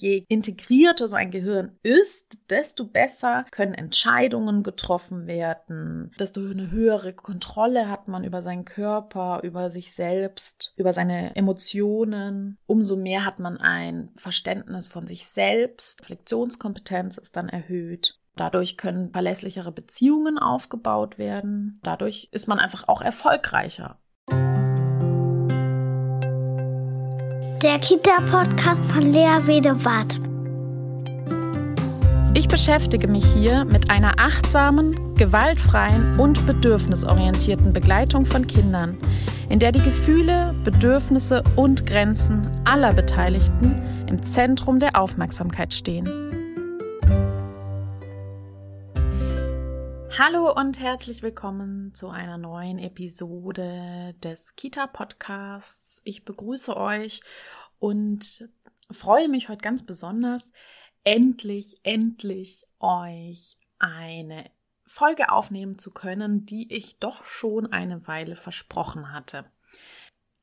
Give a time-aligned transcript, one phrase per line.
[0.00, 7.12] je integrierter so ein Gehirn ist, desto besser können Entscheidungen getroffen werden, desto eine höhere
[7.12, 12.58] Kontrolle hat man über seinen Körper, über sich selbst, über seine Emotionen.
[12.66, 16.02] Umso mehr hat man ein Verständnis von sich selbst.
[16.02, 18.18] Reflexionskompetenz ist dann erhöht.
[18.36, 21.80] Dadurch können verlässlichere Beziehungen aufgebaut werden.
[21.82, 23.98] Dadurch ist man einfach auch erfolgreicher.
[27.62, 30.20] Der Kita-Podcast von Lea Wedewart.
[32.36, 38.96] Ich beschäftige mich hier mit einer achtsamen, gewaltfreien und bedürfnisorientierten Begleitung von Kindern,
[39.48, 46.28] in der die Gefühle, Bedürfnisse und Grenzen aller Beteiligten im Zentrum der Aufmerksamkeit stehen.
[50.20, 56.00] Hallo und herzlich willkommen zu einer neuen Episode des Kita Podcasts.
[56.02, 57.20] Ich begrüße euch
[57.78, 58.48] und
[58.90, 60.52] freue mich heute ganz besonders,
[61.04, 64.50] endlich, endlich euch eine
[64.84, 69.44] Folge aufnehmen zu können, die ich doch schon eine Weile versprochen hatte.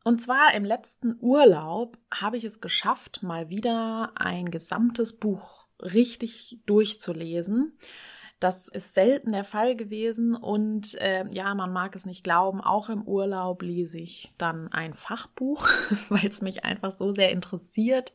[0.04, 6.62] Und zwar im letzten Urlaub habe ich es geschafft, mal wieder ein gesamtes Buch richtig
[6.68, 7.78] durchzulesen.
[8.40, 12.90] Das ist selten der Fall gewesen und äh, ja, man mag es nicht glauben, auch
[12.90, 15.68] im Urlaub lese ich dann ein Fachbuch,
[16.10, 18.14] weil es mich einfach so sehr interessiert.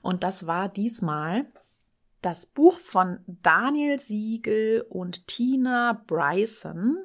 [0.00, 1.46] Und das war diesmal
[2.22, 6.96] das Buch von Daniel Siegel und Tina Bryson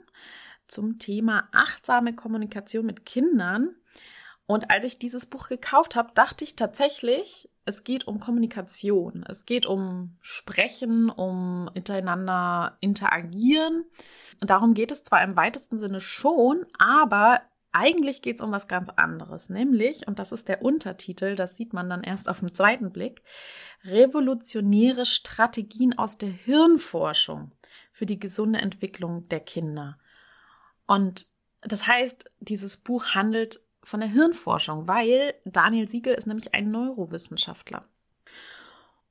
[0.67, 3.75] zum Thema achtsame Kommunikation mit Kindern.
[4.45, 9.23] Und als ich dieses Buch gekauft habe, dachte ich tatsächlich, es geht um Kommunikation.
[9.27, 13.85] Es geht um Sprechen, um miteinander interagieren.
[14.41, 17.41] Und darum geht es zwar im weitesten Sinne schon, aber
[17.73, 21.73] eigentlich geht es um was ganz anderes, nämlich, und das ist der Untertitel, das sieht
[21.73, 23.23] man dann erst auf den zweiten Blick,
[23.83, 27.51] revolutionäre Strategien aus der Hirnforschung
[27.91, 29.97] für die gesunde Entwicklung der Kinder.
[30.85, 31.25] Und
[31.61, 37.85] das heißt, dieses Buch handelt von der Hirnforschung, weil Daniel Siegel ist nämlich ein Neurowissenschaftler.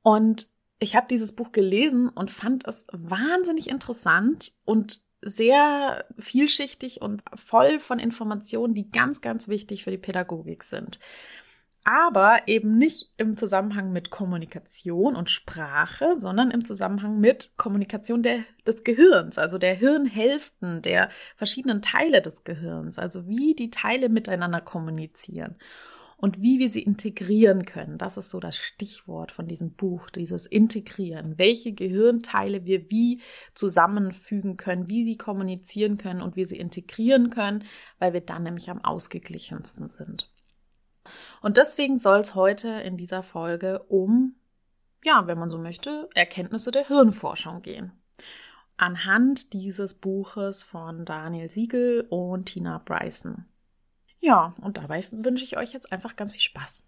[0.03, 7.23] Und ich habe dieses Buch gelesen und fand es wahnsinnig interessant und sehr vielschichtig und
[7.37, 10.99] voll von Informationen, die ganz, ganz wichtig für die Pädagogik sind
[11.85, 18.45] aber eben nicht im Zusammenhang mit Kommunikation und Sprache, sondern im Zusammenhang mit Kommunikation der,
[18.67, 24.61] des Gehirns, also der Hirnhälften, der verschiedenen Teile des Gehirns, also wie die Teile miteinander
[24.61, 25.57] kommunizieren
[26.23, 27.99] und wie wir sie integrieren können.
[27.99, 31.37] Das ist so das Stichwort von diesem Buch, dieses Integrieren.
[31.37, 33.21] Welche Gehirnteile wir wie
[33.55, 37.65] zusammenfügen können, wie sie kommunizieren können und wie sie integrieren können,
[37.99, 40.31] weil wir dann nämlich am ausgeglichensten sind.
[41.41, 44.37] Und deswegen soll es heute in dieser Folge um,
[45.05, 47.93] ja, wenn man so möchte, Erkenntnisse der Hirnforschung gehen.
[48.77, 53.45] Anhand dieses Buches von Daniel Siegel und Tina Bryson.
[54.21, 56.85] Ja, und dabei wünsche ich euch jetzt einfach ganz viel Spaß.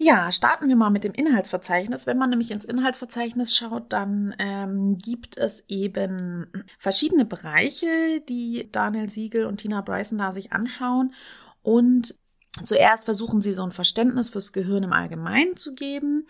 [0.00, 2.06] Ja, starten wir mal mit dem Inhaltsverzeichnis.
[2.06, 6.48] Wenn man nämlich ins Inhaltsverzeichnis schaut, dann ähm, gibt es eben
[6.80, 11.14] verschiedene Bereiche, die Daniel Siegel und Tina Bryson da sich anschauen.
[11.62, 12.16] Und
[12.62, 16.26] Zuerst versuchen sie so ein Verständnis fürs Gehirn im Allgemeinen zu geben.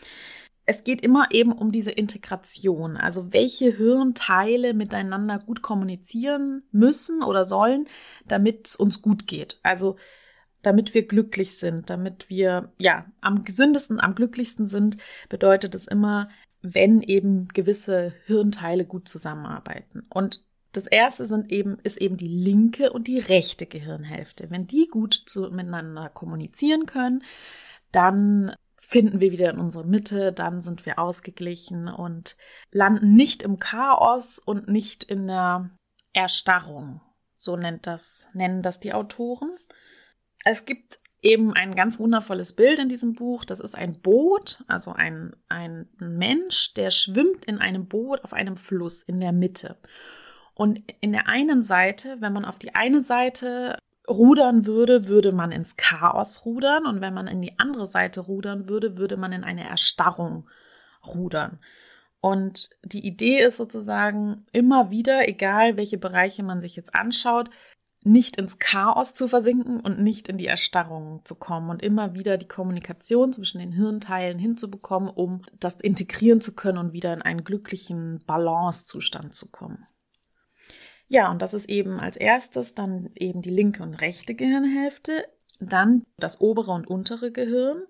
[0.66, 7.44] Es geht immer eben um diese Integration, also welche Hirnteile miteinander gut kommunizieren müssen oder
[7.44, 7.86] sollen,
[8.26, 9.58] damit es uns gut geht.
[9.62, 9.96] Also
[10.62, 14.96] damit wir glücklich sind, damit wir ja am gesündesten, am glücklichsten sind,
[15.28, 16.30] bedeutet es immer,
[16.62, 20.06] wenn eben gewisse Hirnteile gut zusammenarbeiten.
[20.08, 20.46] Und
[20.76, 24.50] das erste sind eben, ist eben die linke und die rechte Gehirnhälfte.
[24.50, 27.22] Wenn die gut zu, miteinander kommunizieren können,
[27.92, 32.36] dann finden wir wieder in unsere Mitte, dann sind wir ausgeglichen und
[32.70, 35.70] landen nicht im Chaos und nicht in der
[36.12, 37.00] Erstarrung.
[37.34, 39.56] So nennt das, nennen das die Autoren.
[40.44, 43.44] Es gibt eben ein ganz wundervolles Bild in diesem Buch.
[43.44, 48.56] Das ist ein Boot, also ein, ein Mensch, der schwimmt in einem Boot auf einem
[48.56, 49.76] Fluss in der Mitte.
[50.54, 53.78] Und in der einen Seite, wenn man auf die eine Seite
[54.08, 56.86] rudern würde, würde man ins Chaos rudern.
[56.86, 60.48] Und wenn man in die andere Seite rudern würde, würde man in eine Erstarrung
[61.06, 61.58] rudern.
[62.20, 67.50] Und die Idee ist sozusagen immer wieder, egal welche Bereiche man sich jetzt anschaut,
[68.04, 72.36] nicht ins Chaos zu versinken und nicht in die Erstarrung zu kommen und immer wieder
[72.36, 77.44] die Kommunikation zwischen den Hirnteilen hinzubekommen, um das integrieren zu können und wieder in einen
[77.44, 79.86] glücklichen Balancezustand zu kommen.
[81.14, 85.24] Ja, und das ist eben als erstes dann eben die linke und rechte Gehirnhälfte,
[85.60, 87.84] dann das obere und untere Gehirn.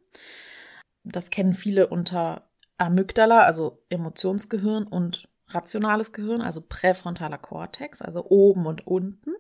[1.05, 8.67] das kennen viele unter Amygdala, also Emotionsgehirn und rationales Gehirn, also präfrontaler Kortex, also oben
[8.67, 9.31] und unten,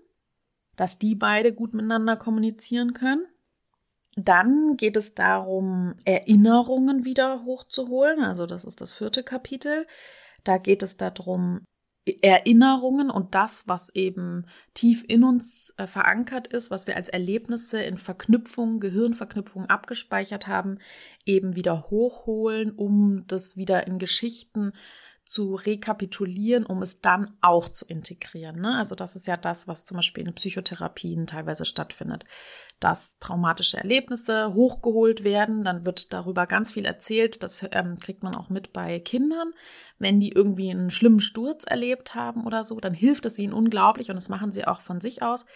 [0.76, 3.26] dass die beide gut miteinander kommunizieren können.
[4.16, 8.24] Dann geht es darum, Erinnerungen wieder hochzuholen.
[8.24, 9.86] Also das ist das vierte Kapitel.
[10.42, 11.66] Da geht es darum,
[12.20, 17.82] Erinnerungen und das, was eben tief in uns äh, verankert ist, was wir als Erlebnisse
[17.82, 20.78] in Verknüpfungen, Gehirnverknüpfungen abgespeichert haben,
[21.24, 24.72] eben wieder hochholen, um das wieder in Geschichten
[25.24, 28.60] zu rekapitulieren, um es dann auch zu integrieren.
[28.60, 28.76] Ne?
[28.76, 32.24] Also das ist ja das, was zum Beispiel in Psychotherapien teilweise stattfindet,
[32.78, 38.34] dass traumatische Erlebnisse hochgeholt werden, dann wird darüber ganz viel erzählt, das ähm, kriegt man
[38.34, 39.52] auch mit bei Kindern,
[39.98, 44.10] wenn die irgendwie einen schlimmen Sturz erlebt haben oder so, dann hilft es ihnen unglaublich
[44.10, 45.46] und das machen sie auch von sich aus,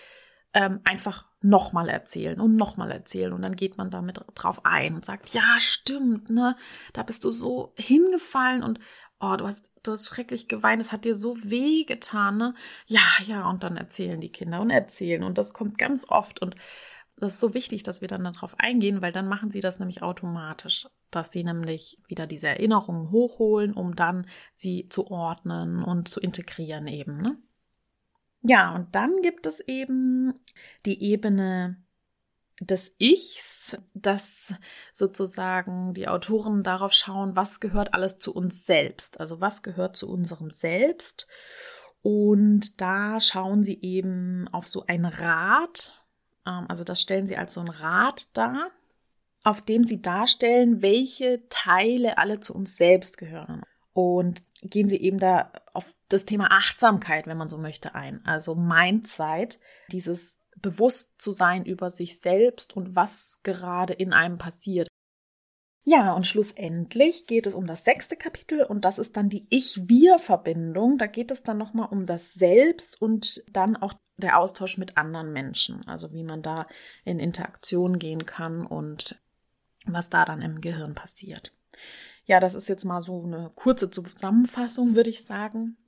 [0.54, 3.32] ähm, einfach nochmal erzählen und nochmal erzählen.
[3.32, 6.56] Und dann geht man damit drauf ein und sagt, ja, stimmt, ne,
[6.94, 8.80] da bist du so hingefallen und
[9.20, 12.54] oh, du hast, du hast schrecklich geweint, es hat dir so weh getan, ne?
[12.86, 15.22] Ja, ja, und dann erzählen die Kinder und erzählen.
[15.24, 16.40] Und das kommt ganz oft.
[16.40, 16.56] Und
[17.16, 20.02] das ist so wichtig, dass wir dann darauf eingehen, weil dann machen sie das nämlich
[20.02, 26.20] automatisch, dass sie nämlich wieder diese Erinnerungen hochholen, um dann sie zu ordnen und zu
[26.20, 27.20] integrieren eben.
[27.20, 27.36] Ne?
[28.42, 30.34] Ja, und dann gibt es eben
[30.86, 31.82] die Ebene
[32.60, 34.54] des Ichs, dass
[34.92, 40.10] sozusagen die Autoren darauf schauen, was gehört alles zu uns selbst, also was gehört zu
[40.10, 41.28] unserem Selbst.
[42.02, 46.04] Und da schauen sie eben auf so ein Rad,
[46.46, 48.70] ähm, also das stellen sie als so ein Rad dar,
[49.44, 53.62] auf dem sie darstellen, welche Teile alle zu uns selbst gehören.
[53.92, 58.24] Und gehen sie eben da auf das Thema Achtsamkeit, wenn man so möchte, ein.
[58.24, 59.58] Also Mindset,
[59.90, 64.88] dieses bewusst zu sein über sich selbst und was gerade in einem passiert.
[65.84, 70.98] Ja, und schlussendlich geht es um das sechste Kapitel und das ist dann die Ich-Wir-Verbindung.
[70.98, 75.32] Da geht es dann nochmal um das Selbst und dann auch der Austausch mit anderen
[75.32, 75.86] Menschen.
[75.88, 76.66] Also wie man da
[77.04, 79.18] in Interaktion gehen kann und
[79.86, 81.54] was da dann im Gehirn passiert.
[82.26, 85.78] Ja, das ist jetzt mal so eine kurze Zusammenfassung, würde ich sagen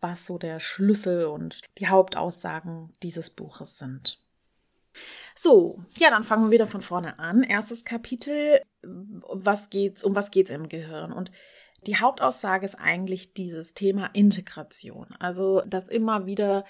[0.00, 4.20] was so der Schlüssel und die Hauptaussagen dieses Buches sind.
[5.34, 7.42] So, ja, dann fangen wir wieder von vorne an.
[7.42, 11.12] Erstes Kapitel, was geht's, um was geht's im Gehirn?
[11.12, 11.30] Und
[11.86, 15.08] die Hauptaussage ist eigentlich dieses Thema Integration.
[15.18, 16.64] Also, dass immer wieder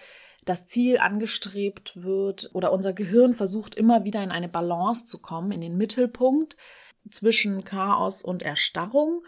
[0.44, 5.52] das Ziel angestrebt wird oder unser Gehirn versucht immer wieder in eine Balance zu kommen,
[5.52, 6.56] in den Mittelpunkt
[7.10, 9.24] zwischen Chaos und Erstarrung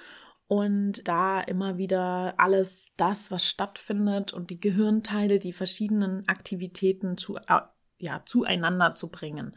[0.49, 7.37] und da immer wieder alles das, was stattfindet und die Gehirnteile, die verschiedenen Aktivitäten zu,
[7.37, 7.61] äh,
[7.99, 9.55] ja, zueinander zu bringen.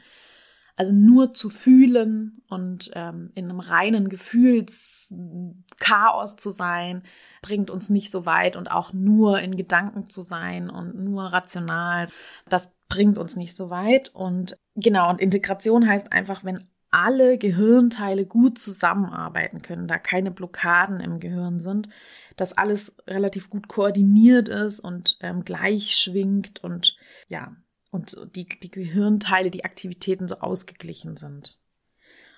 [0.75, 7.03] Also nur zu fühlen und ähm, in einem reinen Gefühlschaos zu sein,
[7.41, 12.07] bringt uns nicht so weit und auch nur in Gedanken zu sein und nur rational,
[12.49, 14.09] das bringt uns nicht so weit.
[14.09, 20.99] Und genau, und Integration heißt einfach, wenn alle Gehirnteile gut zusammenarbeiten können, da keine Blockaden
[20.99, 21.87] im Gehirn sind,
[22.35, 26.97] dass alles relativ gut koordiniert ist und ähm, gleich schwingt und
[27.29, 27.55] ja,
[27.91, 31.59] und die, die Gehirnteile, die Aktivitäten so ausgeglichen sind.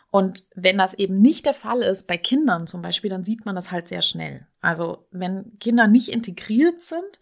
[0.09, 3.55] Und wenn das eben nicht der Fall ist, bei Kindern zum Beispiel, dann sieht man
[3.55, 4.45] das halt sehr schnell.
[4.61, 7.19] Also wenn Kinder nicht integriert sind,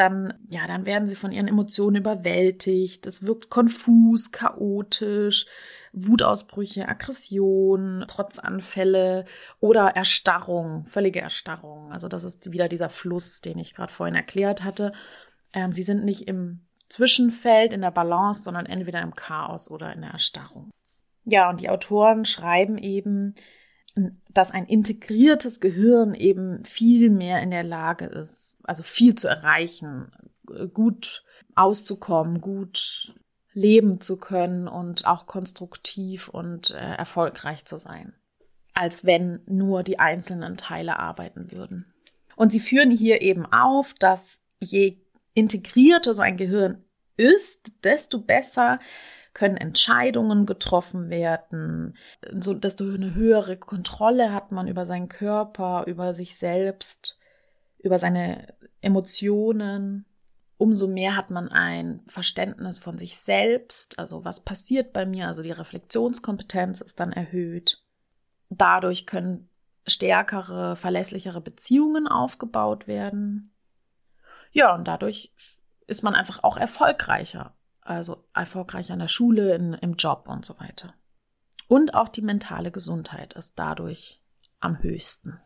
[0.00, 3.06] dann, ja, dann werden sie von ihren Emotionen überwältigt.
[3.06, 5.46] Es wirkt konfus, chaotisch,
[5.92, 9.26] Wutausbrüche, Aggression, Trotzanfälle
[9.60, 11.92] oder Erstarrung, völlige Erstarrung.
[11.92, 14.92] Also das ist wieder dieser Fluss, den ich gerade vorhin erklärt hatte.
[15.52, 20.00] Ähm, sie sind nicht im Zwischenfeld, in der Balance, sondern entweder im Chaos oder in
[20.00, 20.70] der Erstarrung.
[21.26, 23.34] Ja, und die Autoren schreiben eben,
[24.30, 30.12] dass ein integriertes Gehirn eben viel mehr in der Lage ist, also viel zu erreichen,
[30.72, 31.24] gut
[31.54, 33.14] auszukommen, gut
[33.52, 38.14] leben zu können und auch konstruktiv und äh, erfolgreich zu sein,
[38.74, 41.92] als wenn nur die einzelnen Teile arbeiten würden.
[42.36, 44.98] Und sie führen hier eben auf, dass je
[45.34, 46.84] integrierter so ein Gehirn
[47.16, 48.78] ist, desto besser
[49.34, 51.96] können Entscheidungen getroffen werden,
[52.38, 57.19] so desto eine höhere Kontrolle hat man über seinen Körper, über sich selbst,
[57.82, 60.06] über seine Emotionen
[60.60, 65.42] umso mehr hat man ein Verständnis von sich selbst, also was passiert bei mir, also
[65.42, 67.82] die Reflexionskompetenz ist dann erhöht.
[68.50, 69.48] Dadurch können
[69.86, 73.54] stärkere, verlässlichere Beziehungen aufgebaut werden.
[74.52, 75.32] Ja, und dadurch
[75.86, 80.60] ist man einfach auch erfolgreicher, also erfolgreicher in der Schule, in, im Job und so
[80.60, 80.92] weiter.
[81.68, 84.20] Und auch die mentale Gesundheit ist dadurch
[84.60, 85.40] am höchsten.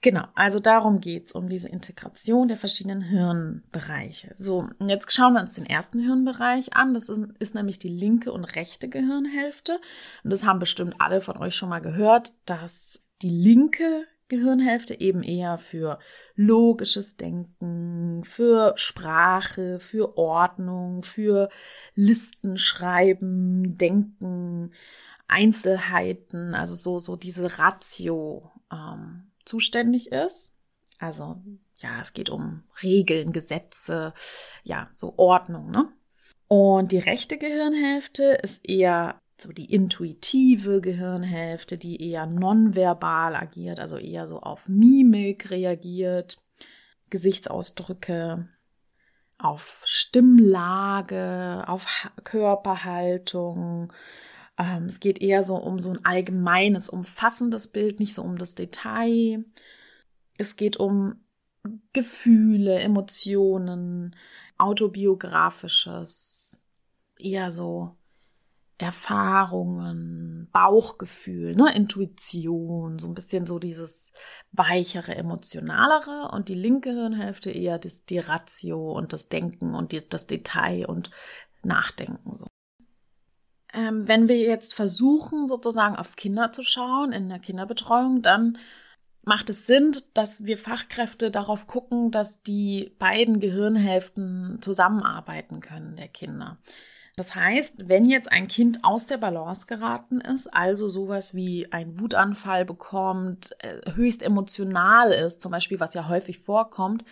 [0.00, 4.34] Genau, also darum geht's um diese Integration der verschiedenen Hirnbereiche.
[4.38, 6.94] So, und jetzt schauen wir uns den ersten Hirnbereich an.
[6.94, 9.80] Das ist, ist, nämlich die linke und rechte Gehirnhälfte.
[10.22, 15.22] Und das haben bestimmt alle von euch schon mal gehört, dass die linke Gehirnhälfte eben
[15.22, 15.98] eher für
[16.36, 21.48] logisches Denken, für Sprache, für Ordnung, für
[21.94, 24.72] Listen schreiben, Denken,
[25.26, 30.52] Einzelheiten, also so, so diese Ratio ähm, zuständig ist.
[30.98, 31.42] Also
[31.76, 34.12] ja, es geht um Regeln, Gesetze,
[34.64, 35.88] ja, so Ordnung, ne?
[36.48, 43.96] Und die rechte Gehirnhälfte ist eher so die intuitive Gehirnhälfte, die eher nonverbal agiert, also
[43.96, 46.38] eher so auf Mimik reagiert,
[47.10, 48.48] Gesichtsausdrücke,
[49.38, 51.86] auf Stimmlage, auf
[52.24, 53.92] Körperhaltung,
[54.58, 58.54] ähm, es geht eher so um so ein allgemeines, umfassendes Bild, nicht so um das
[58.54, 59.44] Detail.
[60.36, 61.24] Es geht um
[61.92, 64.16] Gefühle, Emotionen,
[64.58, 66.60] autobiografisches,
[67.18, 67.96] eher so
[68.78, 74.12] Erfahrungen, Bauchgefühl, ne, Intuition, so ein bisschen so dieses
[74.52, 80.08] weichere, emotionalere und die linke Hirnhälfte eher das, die Ratio und das Denken und die,
[80.08, 81.10] das Detail und
[81.64, 82.46] Nachdenken so
[83.74, 88.58] ähm, wenn wir jetzt versuchen, sozusagen auf Kinder zu schauen in der Kinderbetreuung, dann
[89.22, 96.08] macht es Sinn, dass wir Fachkräfte darauf gucken, dass die beiden Gehirnhälften zusammenarbeiten können der
[96.08, 96.58] Kinder.
[97.18, 101.98] Das heißt, wenn jetzt ein Kind aus der Balance geraten ist, also sowas wie ein
[101.98, 107.04] Wutanfall bekommt, äh, höchst emotional ist, zum Beispiel, was ja häufig vorkommt,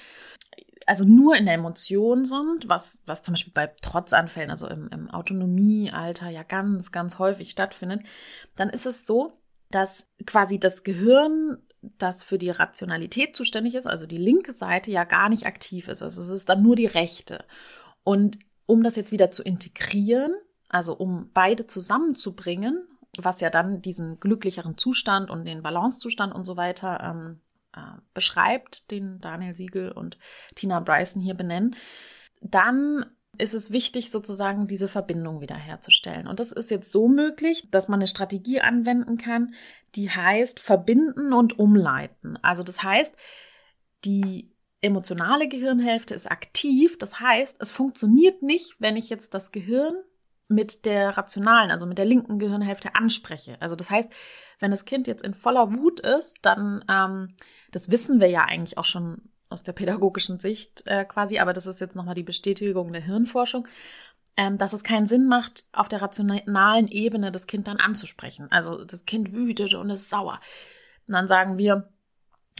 [0.87, 5.11] also nur in der Emotion sind, was, was zum Beispiel bei Trotzanfällen, also im, im
[5.11, 8.02] Autonomiealter ja ganz, ganz häufig stattfindet,
[8.55, 9.33] dann ist es so,
[9.71, 11.59] dass quasi das Gehirn,
[11.99, 16.02] das für die Rationalität zuständig ist, also die linke Seite, ja gar nicht aktiv ist.
[16.02, 17.45] Also es ist dann nur die rechte.
[18.05, 20.35] Und um das jetzt wieder zu integrieren,
[20.69, 22.87] also um beide zusammenzubringen,
[23.19, 27.40] was ja dann diesen glücklicheren Zustand und den Balancezustand und so weiter ähm,
[27.76, 30.18] äh, beschreibt, den Daniel Siegel und
[30.54, 31.76] Tina Bryson hier benennen,
[32.40, 33.06] dann
[33.38, 36.26] ist es wichtig, sozusagen diese Verbindung wiederherzustellen.
[36.26, 39.54] Und das ist jetzt so möglich, dass man eine Strategie anwenden kann,
[39.95, 42.38] die heißt verbinden und umleiten.
[42.42, 43.14] Also das heißt,
[44.04, 46.99] die emotionale Gehirnhälfte ist aktiv.
[46.99, 49.95] Das heißt, es funktioniert nicht, wenn ich jetzt das Gehirn
[50.48, 53.56] mit der rationalen, also mit der linken Gehirnhälfte anspreche.
[53.60, 54.10] Also das heißt,
[54.60, 57.34] wenn das Kind jetzt in voller Wut ist, dann, ähm,
[57.72, 61.66] das wissen wir ja eigentlich auch schon aus der pädagogischen Sicht äh, quasi, aber das
[61.66, 63.66] ist jetzt nochmal die Bestätigung der Hirnforschung,
[64.36, 68.48] ähm, dass es keinen Sinn macht, auf der rationalen Ebene das Kind dann anzusprechen.
[68.50, 70.40] Also das Kind wütet und ist sauer.
[71.06, 71.88] Und dann sagen wir,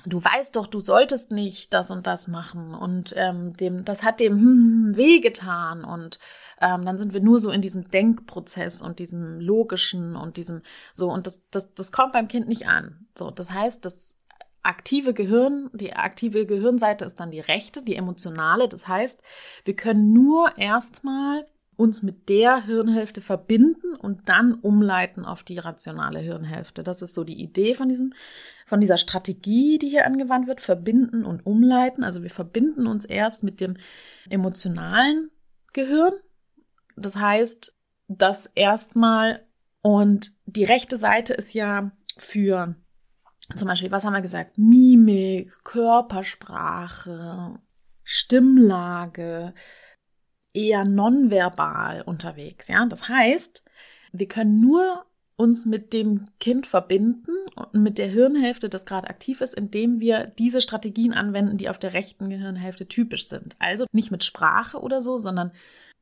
[0.05, 4.21] du weißt doch, du solltest nicht das und das machen und ähm, dem, das hat
[4.21, 6.19] dem hm, wehgetan und
[6.61, 10.63] ähm, dann sind wir nur so in diesem Denkprozess und diesem logischen und diesem
[10.95, 13.07] so und das, das, das kommt beim Kind nicht an.
[13.17, 14.17] So, das heißt, das
[14.63, 18.69] aktive Gehirn, die aktive Gehirnseite ist dann die rechte, die emotionale.
[18.69, 19.23] Das heißt,
[19.65, 21.47] wir können nur erstmal
[21.77, 26.83] uns mit der Hirnhälfte verbinden und dann umleiten auf die rationale Hirnhälfte.
[26.83, 28.15] Das ist so die Idee von diesem,
[28.67, 32.03] von dieser Strategie, die hier angewandt wird, verbinden und umleiten.
[32.03, 33.77] Also wir verbinden uns erst mit dem
[34.31, 35.31] emotionalen
[35.75, 36.15] Gehirn
[36.97, 37.75] das heißt,
[38.09, 39.45] das erstmal
[39.83, 42.77] und die rechte Seite ist ja für
[43.55, 44.59] zum Beispiel, was haben wir gesagt?
[44.59, 47.61] Mimik, Körpersprache,
[48.03, 49.55] Stimmlage,
[50.53, 52.67] eher nonverbal unterwegs.
[52.69, 53.65] Ja, das heißt,
[54.13, 55.05] wir können nur
[55.37, 60.27] uns mit dem Kind verbinden und mit der Hirnhälfte, das gerade aktiv ist, indem wir
[60.27, 63.55] diese Strategien anwenden, die auf der rechten Gehirnhälfte typisch sind.
[63.59, 65.53] Also nicht mit Sprache oder so, sondern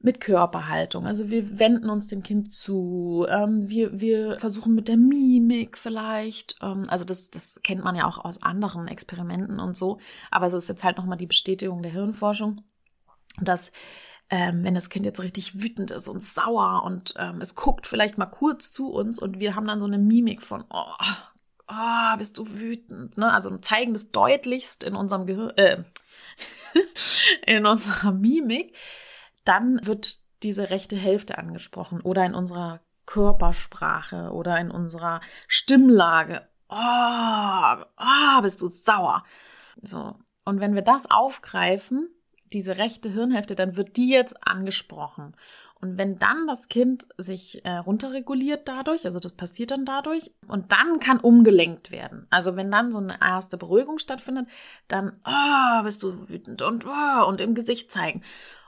[0.05, 1.07] mit Körperhaltung.
[1.07, 3.27] Also wir wenden uns dem Kind zu.
[3.27, 6.57] Ähm, wir, wir versuchen mit der Mimik vielleicht.
[6.61, 9.99] Ähm, also das, das kennt man ja auch aus anderen Experimenten und so.
[10.31, 12.63] Aber es ist jetzt halt nochmal die Bestätigung der Hirnforschung,
[13.41, 13.73] dass
[14.29, 18.19] ähm, wenn das Kind jetzt richtig wütend ist und sauer und ähm, es guckt vielleicht
[18.19, 20.93] mal kurz zu uns und wir haben dann so eine Mimik von, oh,
[21.67, 23.33] oh bist du wütend, ne?
[23.33, 25.83] Also zeigen das deutlichst in unserem Gehirn, äh,
[27.47, 28.75] in unserer Mimik
[29.45, 36.47] dann wird diese rechte Hälfte angesprochen oder in unserer Körpersprache oder in unserer Stimmlage.
[36.69, 39.25] Oh, oh, bist du sauer.
[39.81, 40.17] So.
[40.45, 42.09] Und wenn wir das aufgreifen,
[42.53, 45.35] diese rechte Hirnhälfte, dann wird die jetzt angesprochen.
[45.81, 50.73] Und wenn dann das Kind sich äh, runterreguliert dadurch, also das passiert dann dadurch, und
[50.73, 52.27] dann kann umgelenkt werden.
[52.31, 54.49] Also wenn dann so eine erste Beruhigung stattfindet,
[54.89, 58.23] dann oh, bist du wütend und oh, und im Gesicht zeigen.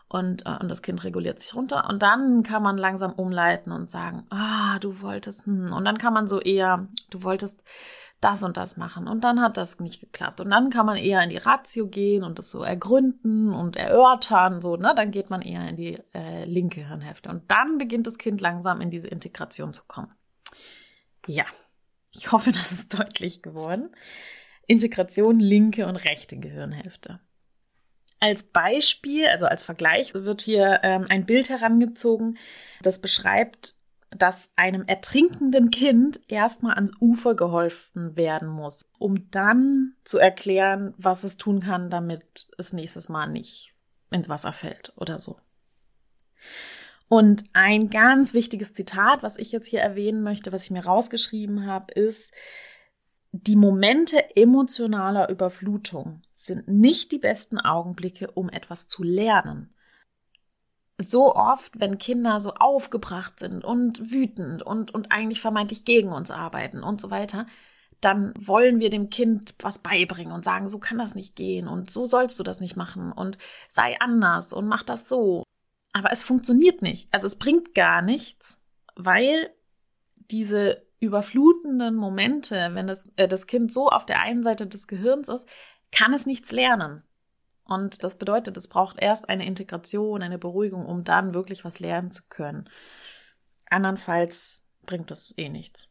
[0.08, 1.88] Und, äh, und das Kind reguliert sich runter.
[1.88, 5.72] Und dann kann man langsam umleiten und sagen, ah, du wolltest, hm.
[5.72, 7.62] Und dann kann man so eher, du wolltest
[8.20, 9.08] das und das machen.
[9.08, 10.40] Und dann hat das nicht geklappt.
[10.40, 14.60] Und dann kann man eher in die Ratio gehen und das so ergründen und erörtern,
[14.60, 14.94] so, ne?
[14.96, 17.28] Dann geht man eher in die äh, linke Hirnhälfte.
[17.28, 20.12] Und dann beginnt das Kind langsam in diese Integration zu kommen.
[21.26, 21.44] Ja,
[22.12, 23.90] ich hoffe, das ist deutlich geworden.
[24.66, 27.20] Integration linke und rechte Gehirnhälfte.
[28.18, 32.38] Als Beispiel, also als Vergleich, wird hier ähm, ein Bild herangezogen,
[32.82, 33.74] das beschreibt,
[34.10, 41.24] dass einem ertrinkenden Kind erstmal ans Ufer geholfen werden muss, um dann zu erklären, was
[41.24, 43.74] es tun kann, damit es nächstes Mal nicht
[44.10, 45.36] ins Wasser fällt oder so.
[47.08, 51.66] Und ein ganz wichtiges Zitat, was ich jetzt hier erwähnen möchte, was ich mir rausgeschrieben
[51.66, 52.32] habe, ist,
[53.32, 59.74] die Momente emotionaler Überflutung sind nicht die besten Augenblicke, um etwas zu lernen
[60.98, 66.30] so oft, wenn Kinder so aufgebracht sind und wütend und, und eigentlich vermeintlich gegen uns
[66.30, 67.46] arbeiten und so weiter,
[68.00, 71.90] dann wollen wir dem Kind was beibringen und sagen, so kann das nicht gehen und
[71.90, 73.38] so sollst du das nicht machen und
[73.68, 75.44] sei anders und mach das so.
[75.92, 77.08] Aber es funktioniert nicht.
[77.10, 78.60] Also es bringt gar nichts,
[78.96, 79.50] weil
[80.30, 85.28] diese überflutenden Momente, wenn das, äh, das Kind so auf der einen Seite des Gehirns
[85.28, 85.46] ist,
[85.92, 87.02] kann es nichts lernen.
[87.64, 92.10] Und das bedeutet, es braucht erst eine Integration, eine Beruhigung, um dann wirklich was lernen
[92.10, 92.68] zu können.
[93.68, 95.90] Andernfalls bringt das eh nichts.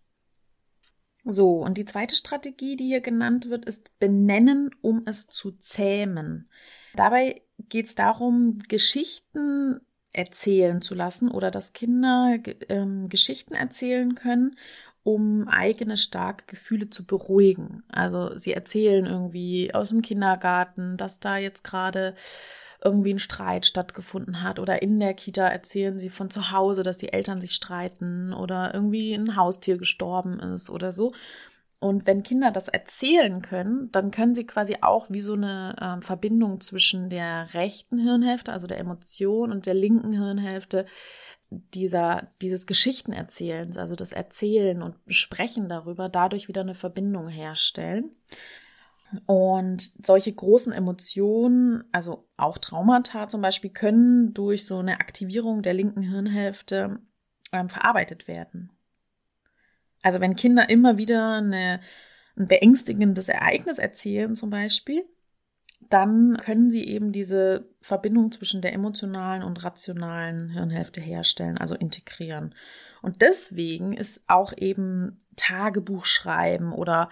[1.25, 6.49] So, und die zweite Strategie, die hier genannt wird, ist benennen, um es zu zähmen.
[6.95, 9.81] Dabei geht es darum, Geschichten
[10.13, 12.37] erzählen zu lassen oder dass Kinder
[12.69, 14.55] ähm, Geschichten erzählen können
[15.05, 17.83] um eigene starke Gefühle zu beruhigen.
[17.89, 22.15] Also sie erzählen irgendwie aus dem Kindergarten, dass da jetzt gerade
[22.83, 26.97] irgendwie ein Streit stattgefunden hat oder in der Kita erzählen sie von zu Hause, dass
[26.97, 31.13] die Eltern sich streiten oder irgendwie ein Haustier gestorben ist oder so.
[31.77, 36.03] Und wenn Kinder das erzählen können, dann können sie quasi auch wie so eine äh,
[36.03, 40.87] Verbindung zwischen der rechten Hirnhälfte, also der Emotion, und der linken Hirnhälfte
[41.73, 48.11] dieser, dieses Geschichtenerzählens, also das Erzählen und Sprechen darüber, dadurch wieder eine Verbindung herstellen.
[49.25, 55.73] Und solche großen Emotionen, also auch Traumata zum Beispiel, können durch so eine Aktivierung der
[55.73, 56.99] linken Hirnhälfte
[57.51, 58.71] ähm, verarbeitet werden.
[60.01, 61.81] Also wenn Kinder immer wieder eine,
[62.35, 65.05] ein beängstigendes Ereignis erzählen zum Beispiel,
[65.89, 72.55] dann können sie eben diese Verbindung zwischen der emotionalen und rationalen Hirnhälfte herstellen, also integrieren.
[73.01, 77.09] Und deswegen ist auch eben Tagebuch schreiben oder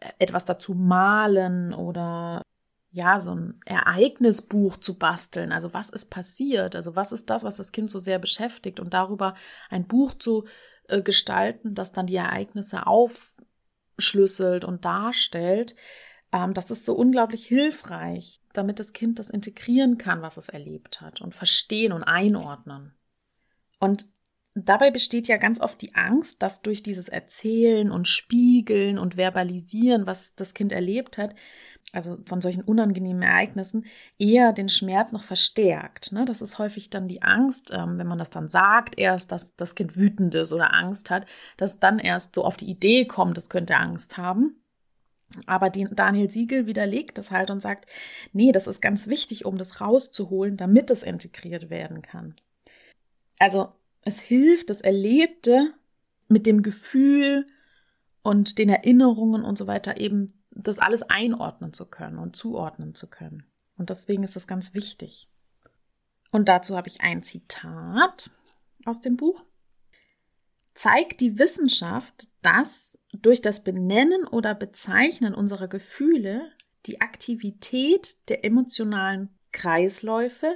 [0.00, 2.42] äh, etwas dazu malen oder
[2.90, 5.50] ja, so ein Ereignisbuch zu basteln.
[5.50, 6.76] Also was ist passiert?
[6.76, 8.78] Also was ist das, was das Kind so sehr beschäftigt?
[8.78, 9.34] Und darüber
[9.68, 10.44] ein Buch zu
[10.86, 15.74] äh, gestalten, das dann die Ereignisse aufschlüsselt und darstellt,
[16.52, 21.20] das ist so unglaublich hilfreich, damit das Kind das integrieren kann, was es erlebt hat
[21.20, 22.92] und verstehen und einordnen.
[23.78, 24.06] Und
[24.54, 30.06] dabei besteht ja ganz oft die Angst, dass durch dieses Erzählen und Spiegeln und Verbalisieren,
[30.06, 31.34] was das Kind erlebt hat,
[31.92, 33.84] also von solchen unangenehmen Ereignissen,
[34.18, 36.10] eher den Schmerz noch verstärkt.
[36.10, 36.24] Ne?
[36.24, 39.76] Das ist häufig dann die Angst, ähm, wenn man das dann sagt, erst, dass das
[39.76, 43.48] Kind wütend ist oder Angst hat, dass dann erst so auf die Idee kommt, es
[43.48, 44.56] könnte Angst haben.
[45.46, 47.86] Aber Daniel Siegel widerlegt das halt und sagt,
[48.32, 52.34] nee, das ist ganz wichtig, um das rauszuholen, damit es integriert werden kann.
[53.38, 55.72] Also es hilft, das Erlebte
[56.28, 57.46] mit dem Gefühl
[58.22, 63.08] und den Erinnerungen und so weiter eben das alles einordnen zu können und zuordnen zu
[63.08, 63.44] können.
[63.76, 65.28] Und deswegen ist das ganz wichtig.
[66.30, 68.30] Und dazu habe ich ein Zitat
[68.84, 69.42] aus dem Buch.
[70.74, 76.42] Zeigt die Wissenschaft, dass durch das Benennen oder Bezeichnen unserer Gefühle
[76.86, 80.54] die Aktivität der emotionalen Kreisläufe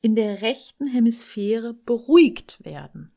[0.00, 3.12] in der rechten Hemisphäre beruhigt werden.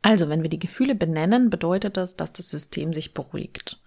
[0.00, 3.80] Also, wenn wir die Gefühle benennen, bedeutet das, dass das System sich beruhigt.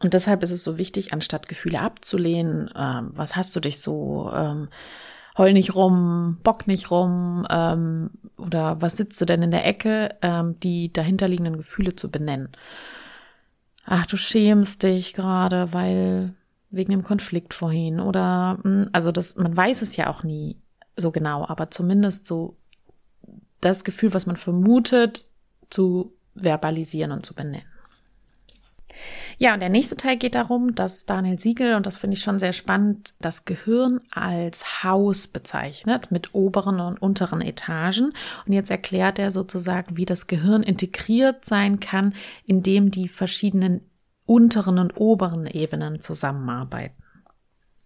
[0.00, 4.30] Und deshalb ist es so wichtig, anstatt Gefühle abzulehnen, ähm, was hast du dich so,
[4.32, 4.68] ähm,
[5.36, 10.16] heul nicht rum, bock nicht rum, ähm, oder was sitzt du denn in der Ecke,
[10.22, 12.50] ähm, die dahinterliegenden Gefühle zu benennen
[13.88, 16.34] ach, du schämst dich gerade, weil
[16.70, 20.56] wegen dem Konflikt vorhin oder hm, also das man weiß es ja auch nie
[20.96, 22.56] so genau, aber zumindest so
[23.60, 25.26] das Gefühl, was man vermutet,
[25.70, 27.67] zu verbalisieren und zu benennen.
[29.38, 32.38] Ja, und der nächste Teil geht darum, dass Daniel Siegel, und das finde ich schon
[32.38, 38.12] sehr spannend, das Gehirn als Haus bezeichnet mit oberen und unteren Etagen.
[38.46, 43.82] Und jetzt erklärt er sozusagen, wie das Gehirn integriert sein kann, indem die verschiedenen
[44.26, 47.02] unteren und oberen Ebenen zusammenarbeiten.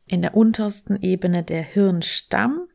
[0.07, 2.66] In der untersten Ebene der Hirnstamm,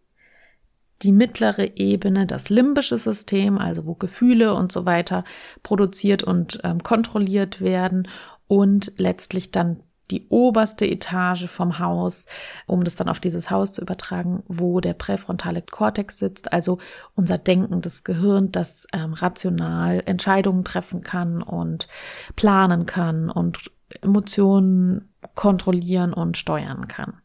[1.04, 5.24] die mittlere Ebene, das limbische System, also wo Gefühle und so weiter
[5.64, 8.08] produziert und ähm, kontrolliert werden
[8.48, 9.82] und letztlich dann
[10.12, 12.26] die oberste Etage vom Haus,
[12.66, 16.78] um das dann auf dieses Haus zu übertragen, wo der präfrontale Kortex sitzt, also
[17.16, 21.88] unser denkendes Gehirn, das ähm, rational Entscheidungen treffen kann und
[22.36, 23.70] planen kann und
[24.02, 27.22] Emotionen kontrollieren und steuern kann.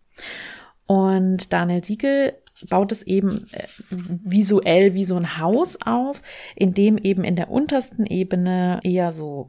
[0.86, 2.34] Und Daniel Siegel
[2.68, 6.22] baut es eben äh, visuell wie so ein Haus auf,
[6.54, 9.48] in dem eben in der untersten Ebene eher so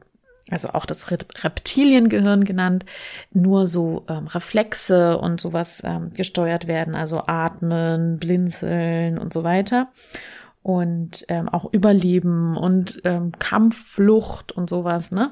[0.49, 2.85] also auch das Reptiliengehirn genannt,
[3.31, 9.89] nur so ähm, Reflexe und sowas ähm, gesteuert werden, also atmen, blinzeln und so weiter.
[10.61, 15.31] Und ähm, auch Überleben und ähm, Kampfflucht und sowas, ne?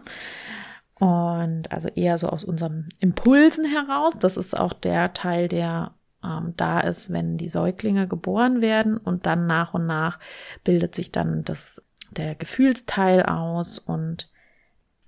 [0.96, 4.14] Und also eher so aus unseren Impulsen heraus.
[4.20, 9.26] Das ist auch der Teil, der ähm, da ist, wenn die Säuglinge geboren werden und
[9.26, 10.20] dann nach und nach
[10.64, 11.82] bildet sich dann das
[12.12, 14.30] der Gefühlsteil aus und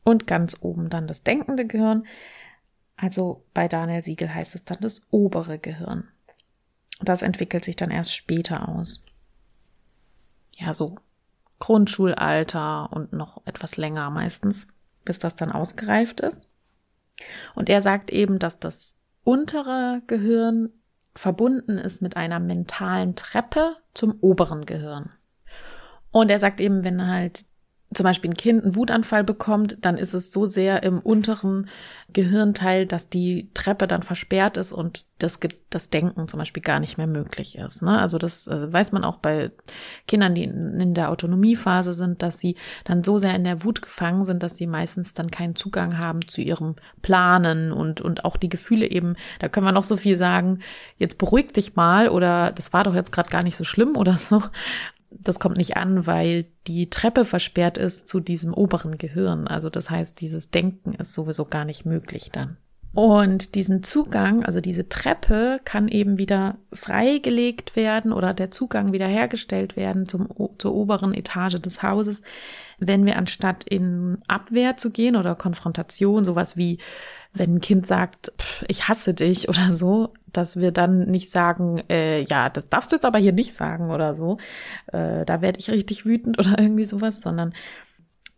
[0.03, 2.05] und ganz oben dann das denkende Gehirn.
[2.95, 6.07] Also bei Daniel Siegel heißt es dann das obere Gehirn.
[7.01, 9.05] Das entwickelt sich dann erst später aus.
[10.55, 10.97] Ja, so
[11.59, 14.67] Grundschulalter und noch etwas länger meistens,
[15.05, 16.47] bis das dann ausgereift ist.
[17.55, 20.69] Und er sagt eben, dass das untere Gehirn
[21.15, 25.11] verbunden ist mit einer mentalen Treppe zum oberen Gehirn.
[26.11, 27.45] Und er sagt eben, wenn halt
[27.93, 31.69] zum Beispiel ein Kind einen Wutanfall bekommt, dann ist es so sehr im unteren
[32.11, 36.97] Gehirnteil, dass die Treppe dann versperrt ist und das, das Denken zum Beispiel gar nicht
[36.97, 37.81] mehr möglich ist.
[37.81, 37.99] Ne?
[37.99, 39.51] Also das äh, weiß man auch bei
[40.07, 44.25] Kindern, die in, der Autonomiephase sind, dass sie dann so sehr in der Wut gefangen
[44.25, 48.49] sind, dass sie meistens dann keinen Zugang haben zu ihrem Planen und, und auch die
[48.49, 50.59] Gefühle eben, da können wir noch so viel sagen,
[50.97, 54.17] jetzt beruhig dich mal oder das war doch jetzt gerade gar nicht so schlimm oder
[54.17, 54.43] so
[55.19, 59.47] das kommt nicht an, weil die Treppe versperrt ist zu diesem oberen Gehirn.
[59.47, 62.57] Also das heißt, dieses Denken ist sowieso gar nicht möglich dann.
[62.93, 69.75] Und diesen Zugang, also diese Treppe, kann eben wieder freigelegt werden oder der Zugang wiederhergestellt
[69.75, 70.27] werden zum,
[70.59, 72.21] zur oberen Etage des Hauses,
[72.87, 76.79] wenn wir anstatt in Abwehr zu gehen oder Konfrontation, sowas wie
[77.33, 78.31] wenn ein Kind sagt,
[78.67, 82.95] ich hasse dich oder so, dass wir dann nicht sagen, äh, ja, das darfst du
[82.95, 84.37] jetzt aber hier nicht sagen oder so,
[84.87, 87.53] äh, da werde ich richtig wütend oder irgendwie sowas, sondern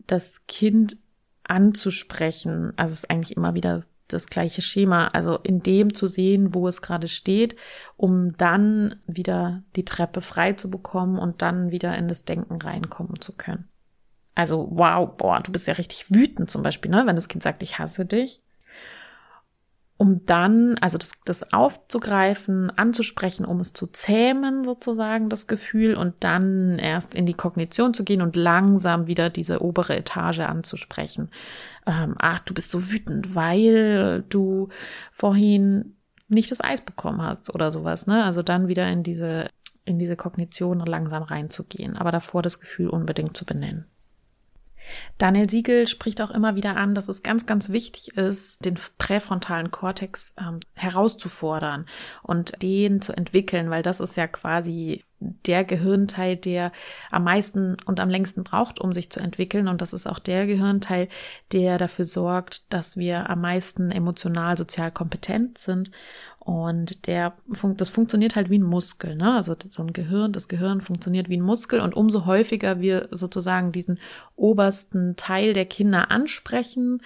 [0.07, 0.97] das Kind
[1.43, 6.53] anzusprechen, also es ist eigentlich immer wieder das gleiche Schema, also in dem zu sehen,
[6.53, 7.55] wo es gerade steht,
[7.97, 13.19] um dann wieder die Treppe frei zu bekommen und dann wieder in das Denken reinkommen
[13.19, 13.67] zu können.
[14.35, 17.03] Also, wow, boah, du bist ja richtig wütend zum Beispiel, ne?
[17.05, 18.41] Wenn das Kind sagt, ich hasse dich
[19.97, 26.15] um dann, also das, das aufzugreifen, anzusprechen, um es zu zähmen sozusagen, das Gefühl, und
[26.19, 31.29] dann erst in die Kognition zu gehen und langsam wieder diese obere Etage anzusprechen.
[31.87, 34.67] Ähm, ach, du bist so wütend, weil du
[35.11, 35.95] vorhin
[36.27, 38.25] nicht das Eis bekommen hast oder sowas, ne?
[38.25, 39.47] Also dann wieder in diese,
[39.85, 43.85] in diese Kognition langsam reinzugehen, aber davor das Gefühl unbedingt zu benennen.
[45.17, 49.71] Daniel Siegel spricht auch immer wieder an, dass es ganz, ganz wichtig ist, den präfrontalen
[49.71, 51.85] Kortex ähm, herauszufordern
[52.23, 56.71] und den zu entwickeln, weil das ist ja quasi der Gehirnteil, der
[57.09, 59.67] am meisten und am längsten braucht, um sich zu entwickeln.
[59.67, 61.07] Und das ist auch der Gehirnteil,
[61.51, 65.91] der dafür sorgt, dass wir am meisten emotional, sozial kompetent sind
[66.45, 67.33] und der,
[67.75, 69.33] das funktioniert halt wie ein Muskel, ne?
[69.33, 73.71] Also so ein Gehirn, das Gehirn funktioniert wie ein Muskel und umso häufiger wir sozusagen
[73.71, 73.99] diesen
[74.35, 77.01] obersten Teil der Kinder ansprechen,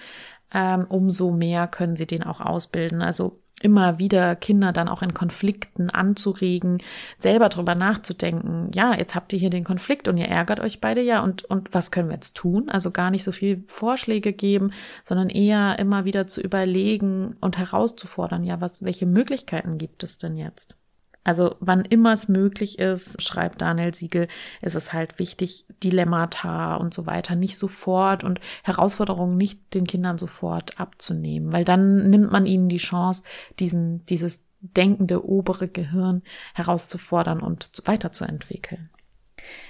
[0.52, 3.00] ähm, umso mehr können sie den auch ausbilden.
[3.00, 6.78] Also immer wieder Kinder dann auch in Konflikten anzuregen,
[7.18, 11.02] selber drüber nachzudenken, ja, jetzt habt ihr hier den Konflikt und ihr ärgert euch beide
[11.02, 12.68] ja und, und was können wir jetzt tun?
[12.68, 14.72] Also gar nicht so viel Vorschläge geben,
[15.04, 20.36] sondern eher immer wieder zu überlegen und herauszufordern, ja, was, welche Möglichkeiten gibt es denn
[20.36, 20.79] jetzt?
[21.22, 24.26] Also wann immer es möglich ist, schreibt Daniel Siegel,
[24.62, 30.16] ist es halt wichtig, Dilemmata und so weiter nicht sofort und Herausforderungen nicht den Kindern
[30.16, 33.22] sofort abzunehmen, weil dann nimmt man ihnen die Chance,
[33.58, 36.22] diesen, dieses denkende obere Gehirn
[36.54, 38.90] herauszufordern und weiterzuentwickeln.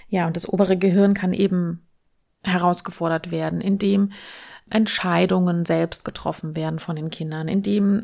[0.09, 1.87] Ja, und das obere Gehirn kann eben
[2.43, 4.13] herausgefordert werden, indem
[4.69, 8.03] Entscheidungen selbst getroffen werden von den Kindern, indem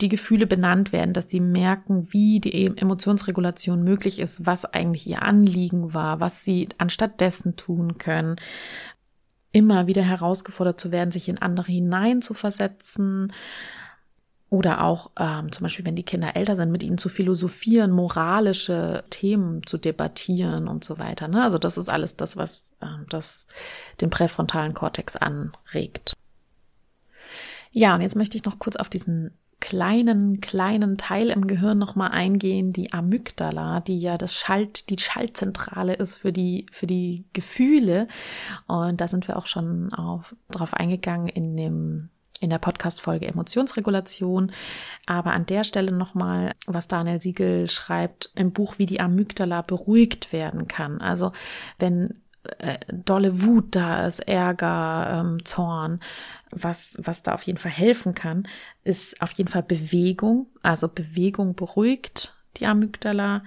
[0.00, 5.22] die Gefühle benannt werden, dass sie merken, wie die Emotionsregulation möglich ist, was eigentlich ihr
[5.22, 8.36] Anliegen war, was sie anstatt dessen tun können.
[9.52, 13.32] Immer wieder herausgefordert zu werden, sich in andere hineinzuversetzen.
[14.48, 19.04] Oder auch ähm, zum Beispiel, wenn die Kinder älter sind, mit ihnen zu philosophieren, moralische
[19.08, 21.28] Themen zu debattieren und so weiter.
[21.28, 21.44] Ne?
[21.44, 23.46] Also das ist alles das, was ähm, das
[24.00, 26.14] den präfrontalen Kortex anregt.
[27.70, 32.10] Ja, und jetzt möchte ich noch kurz auf diesen kleinen, kleinen Teil im Gehirn nochmal
[32.10, 38.08] eingehen, die Amygdala, die ja das Schalt, die Schaltzentrale ist für die, für die Gefühle.
[38.66, 42.08] Und da sind wir auch schon auf, drauf eingegangen in dem
[42.40, 44.50] in der Podcast-Folge Emotionsregulation.
[45.06, 50.32] Aber an der Stelle nochmal, was Daniel Siegel schreibt im Buch, wie die Amygdala beruhigt
[50.32, 51.00] werden kann.
[51.02, 51.32] Also
[51.78, 52.19] wenn
[52.58, 56.00] äh, dolle Wut da ist, Ärger, ähm, Zorn.
[56.50, 58.48] Was, was da auf jeden Fall helfen kann,
[58.82, 60.46] ist auf jeden Fall Bewegung.
[60.62, 63.42] Also Bewegung beruhigt die Amygdala.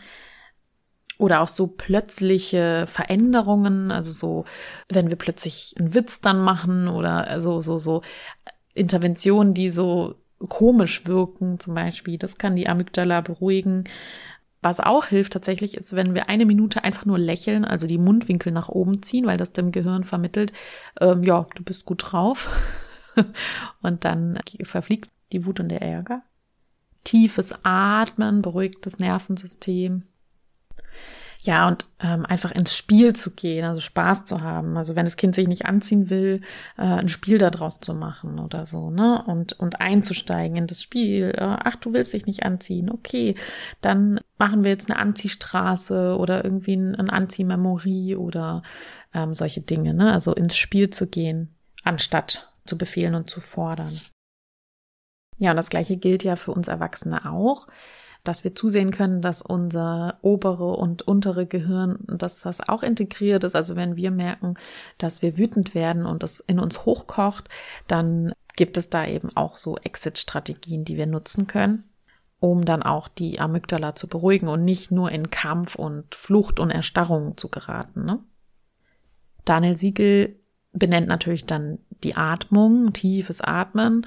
[1.17, 4.45] Oder auch so plötzliche Veränderungen, also so,
[4.89, 8.01] wenn wir plötzlich einen Witz dann machen oder so, so, so
[8.73, 10.15] Interventionen, die so
[10.49, 12.17] komisch wirken, zum Beispiel.
[12.17, 13.86] Das kann die Amygdala beruhigen.
[14.63, 18.54] Was auch hilft tatsächlich, ist, wenn wir eine Minute einfach nur lächeln, also die Mundwinkel
[18.54, 20.54] nach oben ziehen, weil das dem Gehirn vermittelt,
[21.02, 22.49] ähm, ja, du bist gut drauf.
[23.82, 26.23] und dann verfliegt die Wut und der Ärger.
[27.04, 30.04] Tiefes Atmen beruhigt das Nervensystem.
[31.45, 34.77] Ja, und ähm, einfach ins Spiel zu gehen, also Spaß zu haben.
[34.77, 36.39] Also wenn das Kind sich nicht anziehen will,
[36.77, 39.21] äh, ein Spiel daraus zu machen oder so, ne?
[39.27, 41.34] Und, und einzusteigen in das Spiel.
[41.36, 43.36] Äh, ach, du willst dich nicht anziehen, okay.
[43.82, 48.63] Dann machen wir jetzt eine Anziehstraße oder irgendwie ein, ein Anziehmemory oder
[49.13, 50.13] ähm, solche Dinge, ne?
[50.13, 51.53] Also ins Spiel zu gehen,
[51.84, 53.99] anstatt zu befehlen und zu fordern.
[55.39, 57.67] Ja, und das gleiche gilt ja für uns Erwachsene auch
[58.23, 63.55] dass wir zusehen können, dass unser obere und untere Gehirn, dass das auch integriert ist.
[63.55, 64.55] Also wenn wir merken,
[64.97, 67.49] dass wir wütend werden und das in uns hochkocht,
[67.88, 71.83] dann gibt es da eben auch so Exit-Strategien, die wir nutzen können,
[72.39, 76.71] um dann auch die Amygdala zu beruhigen und nicht nur in Kampf und Flucht und
[76.71, 78.05] Erstarrung zu geraten.
[78.05, 78.19] Ne?
[79.43, 80.39] Daniel Siegel
[80.71, 84.05] benennt natürlich dann die Atmung, tiefes Atmen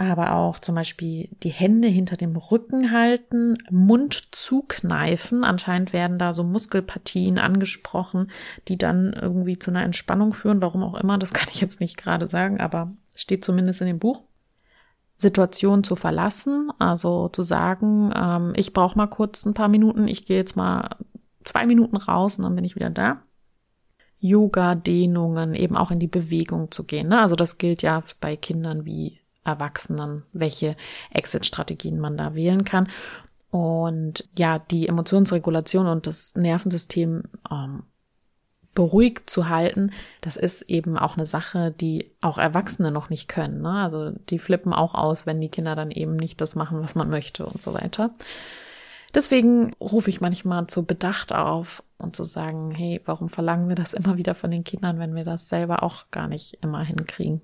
[0.00, 5.44] aber auch zum Beispiel die Hände hinter dem Rücken halten, Mund zukneifen.
[5.44, 8.30] Anscheinend werden da so Muskelpartien angesprochen,
[8.68, 10.62] die dann irgendwie zu einer Entspannung führen.
[10.62, 13.98] Warum auch immer, das kann ich jetzt nicht gerade sagen, aber steht zumindest in dem
[13.98, 14.22] Buch.
[15.16, 20.24] Situation zu verlassen, also zu sagen, ähm, ich brauche mal kurz ein paar Minuten, ich
[20.24, 20.96] gehe jetzt mal
[21.44, 23.20] zwei Minuten raus und dann bin ich wieder da.
[24.18, 27.08] Yoga, Dehnungen, eben auch in die Bewegung zu gehen.
[27.08, 27.20] Ne?
[27.20, 30.76] Also das gilt ja bei Kindern wie Erwachsenen, welche
[31.10, 32.88] Exit-Strategien man da wählen kann.
[33.50, 37.82] Und ja, die Emotionsregulation und das Nervensystem ähm,
[38.74, 43.62] beruhigt zu halten, das ist eben auch eine Sache, die auch Erwachsene noch nicht können.
[43.62, 43.70] Ne?
[43.70, 47.10] Also die flippen auch aus, wenn die Kinder dann eben nicht das machen, was man
[47.10, 48.10] möchte und so weiter.
[49.12, 53.92] Deswegen rufe ich manchmal zu Bedacht auf und zu sagen, hey, warum verlangen wir das
[53.92, 57.40] immer wieder von den Kindern, wenn wir das selber auch gar nicht immer hinkriegen?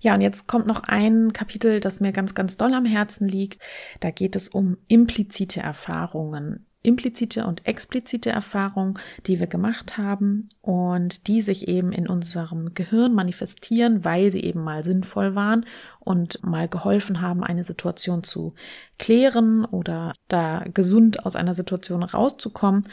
[0.00, 3.62] Ja, und jetzt kommt noch ein Kapitel, das mir ganz, ganz doll am Herzen liegt.
[4.00, 6.66] Da geht es um implizite Erfahrungen.
[6.84, 13.14] Implizite und explizite Erfahrungen, die wir gemacht haben und die sich eben in unserem Gehirn
[13.14, 15.64] manifestieren, weil sie eben mal sinnvoll waren
[16.00, 18.54] und mal geholfen haben, eine Situation zu
[18.98, 22.88] klären oder da gesund aus einer Situation rauszukommen.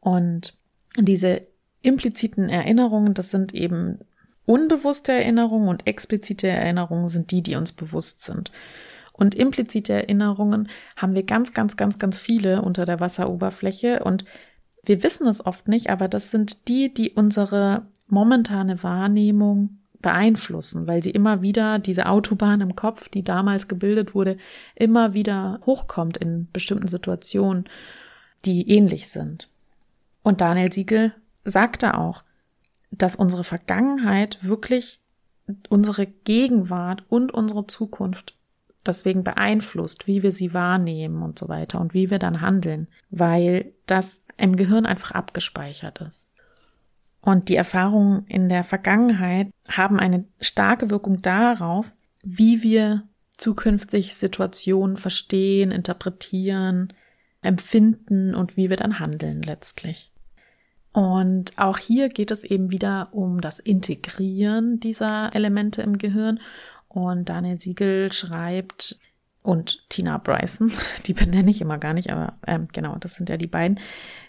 [0.00, 0.52] Und
[0.98, 1.40] diese
[1.80, 3.98] impliziten Erinnerungen, das sind eben
[4.52, 8.52] Unbewusste Erinnerungen und explizite Erinnerungen sind die, die uns bewusst sind.
[9.14, 14.26] Und implizite Erinnerungen haben wir ganz, ganz, ganz, ganz viele unter der Wasseroberfläche und
[14.84, 21.02] wir wissen es oft nicht, aber das sind die, die unsere momentane Wahrnehmung beeinflussen, weil
[21.02, 24.36] sie immer wieder diese Autobahn im Kopf, die damals gebildet wurde,
[24.74, 27.64] immer wieder hochkommt in bestimmten Situationen,
[28.44, 29.48] die ähnlich sind.
[30.22, 32.22] Und Daniel Siegel sagte auch,
[32.92, 35.00] dass unsere Vergangenheit wirklich
[35.68, 38.36] unsere Gegenwart und unsere Zukunft
[38.86, 43.72] deswegen beeinflusst, wie wir sie wahrnehmen und so weiter und wie wir dann handeln, weil
[43.86, 46.26] das im Gehirn einfach abgespeichert ist.
[47.20, 51.86] Und die Erfahrungen in der Vergangenheit haben eine starke Wirkung darauf,
[52.22, 53.04] wie wir
[53.36, 56.92] zukünftig Situationen verstehen, interpretieren,
[57.40, 60.11] empfinden und wie wir dann handeln letztlich.
[60.92, 66.40] Und auch hier geht es eben wieder um das Integrieren dieser Elemente im Gehirn.
[66.88, 68.98] Und Daniel Siegel schreibt,
[69.42, 70.72] und Tina Bryson,
[71.06, 73.80] die benenne ich immer gar nicht, aber ähm, genau, das sind ja die beiden,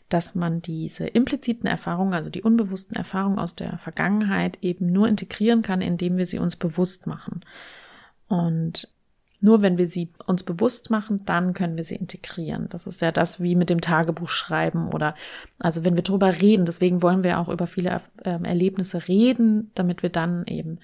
[0.09, 5.61] dass man diese impliziten Erfahrungen, also die unbewussten Erfahrungen aus der Vergangenheit eben nur integrieren
[5.61, 7.41] kann, indem wir sie uns bewusst machen.
[8.27, 8.89] Und
[9.43, 12.67] nur wenn wir sie uns bewusst machen, dann können wir sie integrieren.
[12.69, 15.15] Das ist ja das wie mit dem Tagebuch schreiben oder
[15.59, 16.65] also wenn wir drüber reden.
[16.65, 20.79] Deswegen wollen wir auch über viele äh, Erlebnisse reden, damit wir dann eben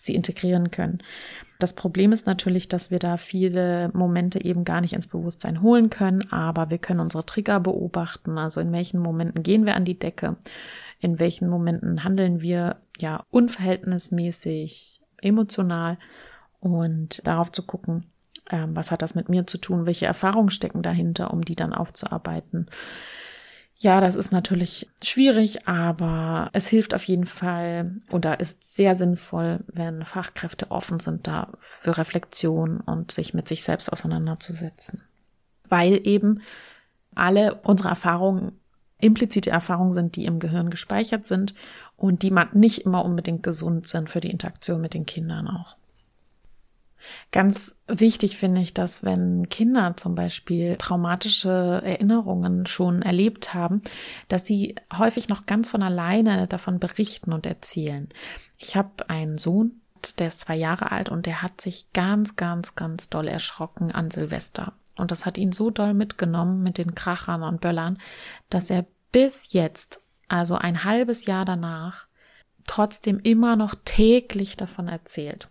[0.00, 0.98] sie integrieren können.
[1.58, 5.90] Das Problem ist natürlich, dass wir da viele Momente eben gar nicht ins Bewusstsein holen
[5.90, 8.38] können, aber wir können unsere Trigger beobachten.
[8.38, 10.36] Also in welchen Momenten gehen wir an die Decke?
[11.00, 15.98] In welchen Momenten handeln wir ja unverhältnismäßig emotional?
[16.64, 18.06] Und darauf zu gucken,
[18.50, 21.72] ähm, was hat das mit mir zu tun, welche Erfahrungen stecken dahinter, um die dann
[21.72, 22.68] aufzuarbeiten.
[23.76, 29.60] Ja, das ist natürlich schwierig, aber es hilft auf jeden Fall oder ist sehr sinnvoll,
[29.66, 35.02] wenn Fachkräfte offen sind da für Reflexion und sich mit sich selbst auseinanderzusetzen.
[35.68, 36.40] Weil eben
[37.14, 38.52] alle unsere Erfahrungen
[38.98, 41.54] implizite Erfahrungen sind, die im Gehirn gespeichert sind
[41.96, 45.76] und die man nicht immer unbedingt gesund sind für die Interaktion mit den Kindern auch.
[47.32, 53.82] Ganz wichtig finde ich, dass wenn Kinder zum Beispiel traumatische Erinnerungen schon erlebt haben,
[54.28, 58.08] dass sie häufig noch ganz von alleine davon berichten und erzählen.
[58.58, 59.80] Ich habe einen Sohn,
[60.18, 64.10] der ist zwei Jahre alt und der hat sich ganz, ganz, ganz doll erschrocken an
[64.10, 64.72] Silvester.
[64.96, 67.98] Und das hat ihn so doll mitgenommen mit den Krachern und Böllern,
[68.48, 72.06] dass er bis jetzt, also ein halbes Jahr danach,
[72.66, 75.48] trotzdem immer noch täglich davon erzählt.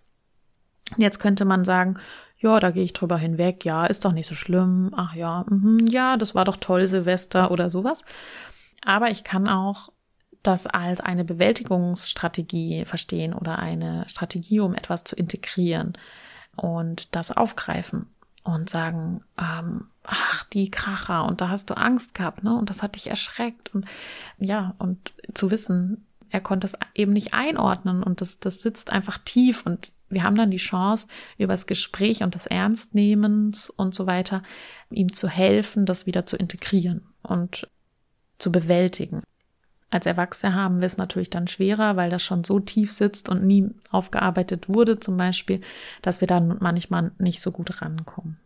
[0.97, 1.95] Jetzt könnte man sagen,
[2.37, 5.89] ja, da gehe ich drüber hinweg, ja, ist doch nicht so schlimm, ach ja, mh,
[5.89, 8.03] ja, das war doch toll, Silvester oder sowas.
[8.83, 9.89] Aber ich kann auch
[10.43, 15.93] das als eine Bewältigungsstrategie verstehen oder eine Strategie, um etwas zu integrieren
[16.57, 18.07] und das aufgreifen
[18.43, 22.57] und sagen, ähm, ach, die Kracher und da hast du Angst gehabt, ne?
[22.57, 23.85] Und das hat dich erschreckt und
[24.37, 29.17] ja, und zu wissen, er konnte es eben nicht einordnen und das, das sitzt einfach
[29.19, 34.05] tief und wir haben dann die Chance, über das Gespräch und das Ernstnehmens und so
[34.05, 34.43] weiter,
[34.89, 37.67] ihm zu helfen, das wieder zu integrieren und
[38.37, 39.23] zu bewältigen.
[39.89, 43.45] Als Erwachsene haben wir es natürlich dann schwerer, weil das schon so tief sitzt und
[43.45, 45.61] nie aufgearbeitet wurde, zum Beispiel,
[46.01, 48.39] dass wir dann manchmal nicht so gut rankommen.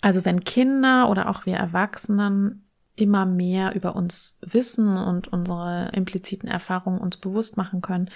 [0.00, 2.63] Also wenn Kinder oder auch wir Erwachsenen
[2.96, 8.08] immer mehr über uns wissen und unsere impliziten Erfahrungen uns bewusst machen können,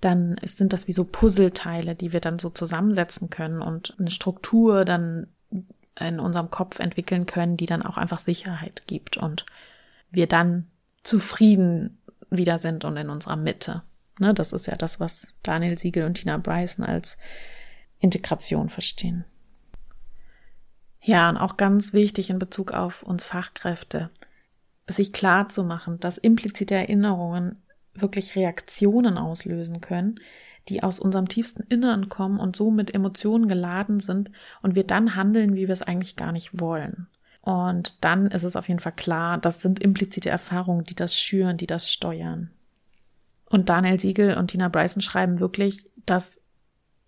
[0.00, 4.84] dann sind das wie so Puzzleteile, die wir dann so zusammensetzen können und eine Struktur
[4.84, 5.28] dann
[5.98, 9.46] in unserem Kopf entwickeln können, die dann auch einfach Sicherheit gibt und
[10.10, 10.66] wir dann
[11.02, 11.98] zufrieden
[12.30, 13.82] wieder sind und in unserer Mitte.
[14.20, 17.18] Ne, das ist ja das, was Daniel Siegel und Tina Bryson als
[18.00, 19.24] Integration verstehen.
[21.00, 24.10] Ja, und auch ganz wichtig in Bezug auf uns Fachkräfte,
[24.86, 27.62] sich klar zu machen, dass implizite Erinnerungen
[27.94, 30.20] wirklich Reaktionen auslösen können,
[30.68, 34.30] die aus unserem tiefsten Innern kommen und so mit Emotionen geladen sind
[34.62, 37.06] und wir dann handeln, wie wir es eigentlich gar nicht wollen.
[37.40, 41.56] Und dann ist es auf jeden Fall klar, das sind implizite Erfahrungen, die das schüren,
[41.56, 42.50] die das steuern.
[43.48, 46.40] Und Daniel Siegel und Tina Bryson schreiben wirklich, dass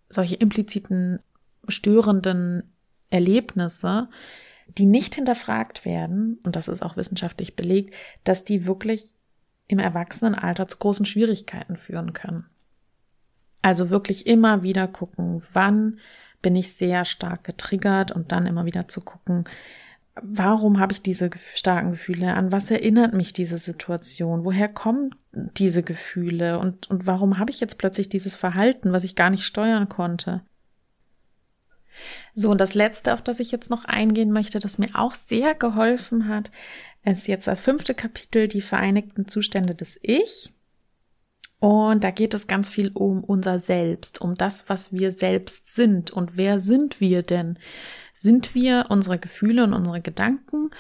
[0.09, 1.20] solche impliziten,
[1.68, 2.72] störenden
[3.11, 4.09] Erlebnisse,
[4.79, 7.94] die nicht hinterfragt werden, und das ist auch wissenschaftlich belegt,
[8.25, 9.14] dass die wirklich
[9.66, 12.46] im Erwachsenenalter zu großen Schwierigkeiten führen können.
[13.62, 15.99] Also wirklich immer wieder gucken, wann
[16.42, 19.44] bin ich sehr stark getriggert und dann immer wieder zu gucken,
[20.23, 25.83] warum habe ich diese starken Gefühle, an was erinnert mich diese Situation, woher kommen diese
[25.83, 29.88] Gefühle und, und warum habe ich jetzt plötzlich dieses Verhalten, was ich gar nicht steuern
[29.88, 30.42] konnte.
[32.35, 35.55] So, und das Letzte, auf das ich jetzt noch eingehen möchte, das mir auch sehr
[35.55, 36.51] geholfen hat,
[37.05, 40.53] ist jetzt das fünfte Kapitel, die Vereinigten Zustände des Ich.
[41.61, 46.11] Und da geht es ganz viel um unser Selbst, um das, was wir selbst sind.
[46.11, 47.59] Und wer sind wir denn?
[48.14, 50.70] Sind wir unsere Gefühle und unsere Gedanken?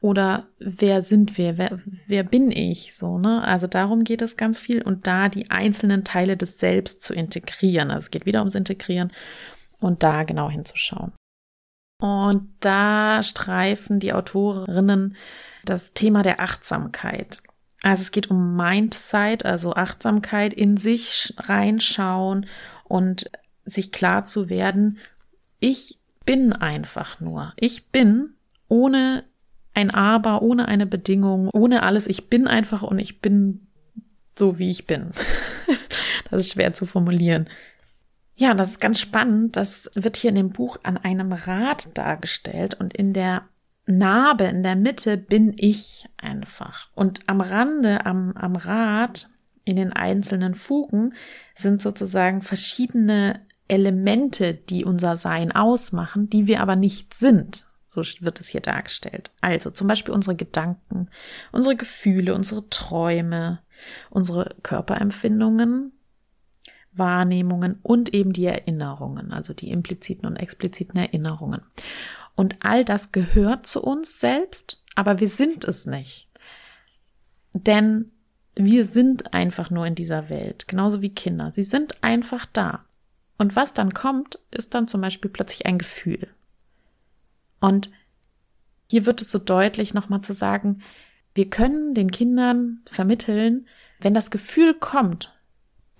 [0.00, 1.58] Oder wer sind wir?
[1.58, 2.94] Wer, wer bin ich?
[2.94, 3.42] So, ne?
[3.42, 7.90] Also darum geht es ganz viel und da die einzelnen Teile des Selbst zu integrieren.
[7.90, 9.12] Also es geht wieder ums Integrieren
[9.80, 11.12] und da genau hinzuschauen.
[12.00, 15.16] Und da streifen die Autorinnen
[15.64, 17.42] das Thema der Achtsamkeit.
[17.82, 22.46] Also es geht um Mindsight, also Achtsamkeit in sich reinschauen
[22.84, 23.30] und
[23.64, 24.98] sich klar zu werden,
[25.60, 27.52] ich bin einfach nur.
[27.56, 28.34] Ich bin,
[28.68, 29.24] ohne
[29.74, 32.06] ein Aber, ohne eine Bedingung, ohne alles.
[32.06, 33.66] Ich bin einfach und ich bin
[34.38, 35.10] so, wie ich bin.
[36.30, 37.48] das ist schwer zu formulieren.
[38.40, 39.56] Ja, das ist ganz spannend.
[39.56, 43.42] Das wird hier in dem Buch an einem Rad dargestellt und in der
[43.84, 46.88] Narbe, in der Mitte bin ich einfach.
[46.94, 49.28] Und am Rande, am, am Rad,
[49.66, 51.12] in den einzelnen Fugen
[51.54, 57.66] sind sozusagen verschiedene Elemente, die unser Sein ausmachen, die wir aber nicht sind.
[57.88, 59.32] So wird es hier dargestellt.
[59.42, 61.10] Also zum Beispiel unsere Gedanken,
[61.52, 63.60] unsere Gefühle, unsere Träume,
[64.08, 65.92] unsere Körperempfindungen,
[66.92, 71.62] Wahrnehmungen und eben die Erinnerungen, also die impliziten und expliziten Erinnerungen.
[72.34, 76.28] Und all das gehört zu uns selbst, aber wir sind es nicht.
[77.52, 78.10] Denn
[78.56, 81.52] wir sind einfach nur in dieser Welt, genauso wie Kinder.
[81.52, 82.84] Sie sind einfach da.
[83.38, 86.28] Und was dann kommt, ist dann zum Beispiel plötzlich ein Gefühl.
[87.60, 87.90] Und
[88.88, 90.82] hier wird es so deutlich nochmal zu sagen,
[91.34, 93.66] wir können den Kindern vermitteln,
[94.00, 95.32] wenn das Gefühl kommt,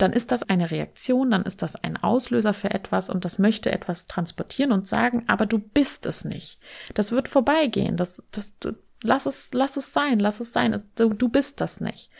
[0.00, 3.70] dann ist das eine Reaktion, dann ist das ein Auslöser für etwas und das möchte
[3.70, 6.58] etwas transportieren und sagen, aber du bist es nicht.
[6.94, 7.96] Das wird vorbeigehen.
[7.96, 8.54] Das, das,
[9.02, 10.82] lass es, lass es sein, lass es sein.
[10.94, 12.10] Du, du bist das nicht.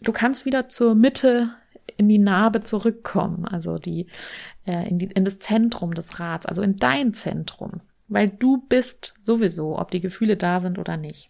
[0.00, 1.50] Du kannst wieder zur Mitte
[1.96, 4.06] in die Narbe zurückkommen, also die,
[4.66, 9.14] äh, in, die, in das Zentrum des Rats, also in dein Zentrum, weil du bist
[9.20, 11.29] sowieso, ob die Gefühle da sind oder nicht.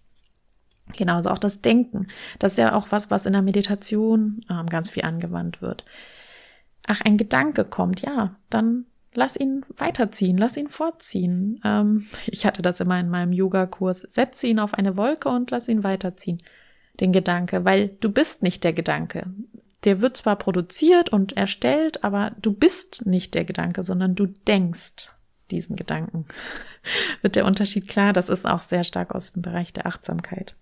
[0.97, 2.09] Genauso auch das Denken.
[2.39, 5.85] Das ist ja auch was, was in der Meditation ähm, ganz viel angewandt wird.
[6.87, 11.61] Ach, ein Gedanke kommt, ja, dann lass ihn weiterziehen, lass ihn fortziehen.
[11.65, 14.03] Ähm, ich hatte das immer in meinem Yoga-Kurs.
[14.03, 16.43] Setze ihn auf eine Wolke und lass ihn weiterziehen.
[17.01, 19.27] Den Gedanke, weil du bist nicht der Gedanke.
[19.85, 25.11] Der wird zwar produziert und erstellt, aber du bist nicht der Gedanke, sondern du denkst
[25.51, 26.27] diesen Gedanken.
[27.23, 28.13] wird der Unterschied klar?
[28.13, 30.57] Das ist auch sehr stark aus dem Bereich der Achtsamkeit.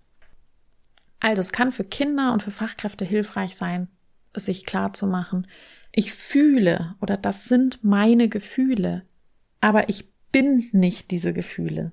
[1.20, 3.88] Also es kann für Kinder und für Fachkräfte hilfreich sein,
[4.34, 5.46] sich klar zu machen,
[5.92, 9.02] ich fühle oder das sind meine Gefühle,
[9.60, 11.92] aber ich bin nicht diese Gefühle.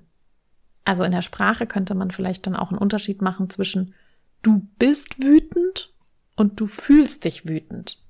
[0.84, 3.94] Also in der Sprache könnte man vielleicht dann auch einen Unterschied machen zwischen
[4.42, 5.92] du bist wütend
[6.36, 8.00] und du fühlst dich wütend.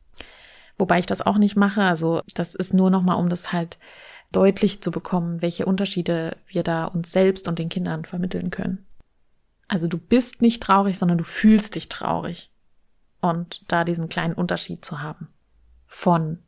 [0.76, 3.78] Wobei ich das auch nicht mache, also das ist nur nochmal, um das halt
[4.32, 8.85] deutlich zu bekommen, welche Unterschiede wir da uns selbst und den Kindern vermitteln können.
[9.68, 12.50] Also du bist nicht traurig, sondern du fühlst dich traurig.
[13.20, 15.28] Und da diesen kleinen Unterschied zu haben.
[15.86, 16.38] Von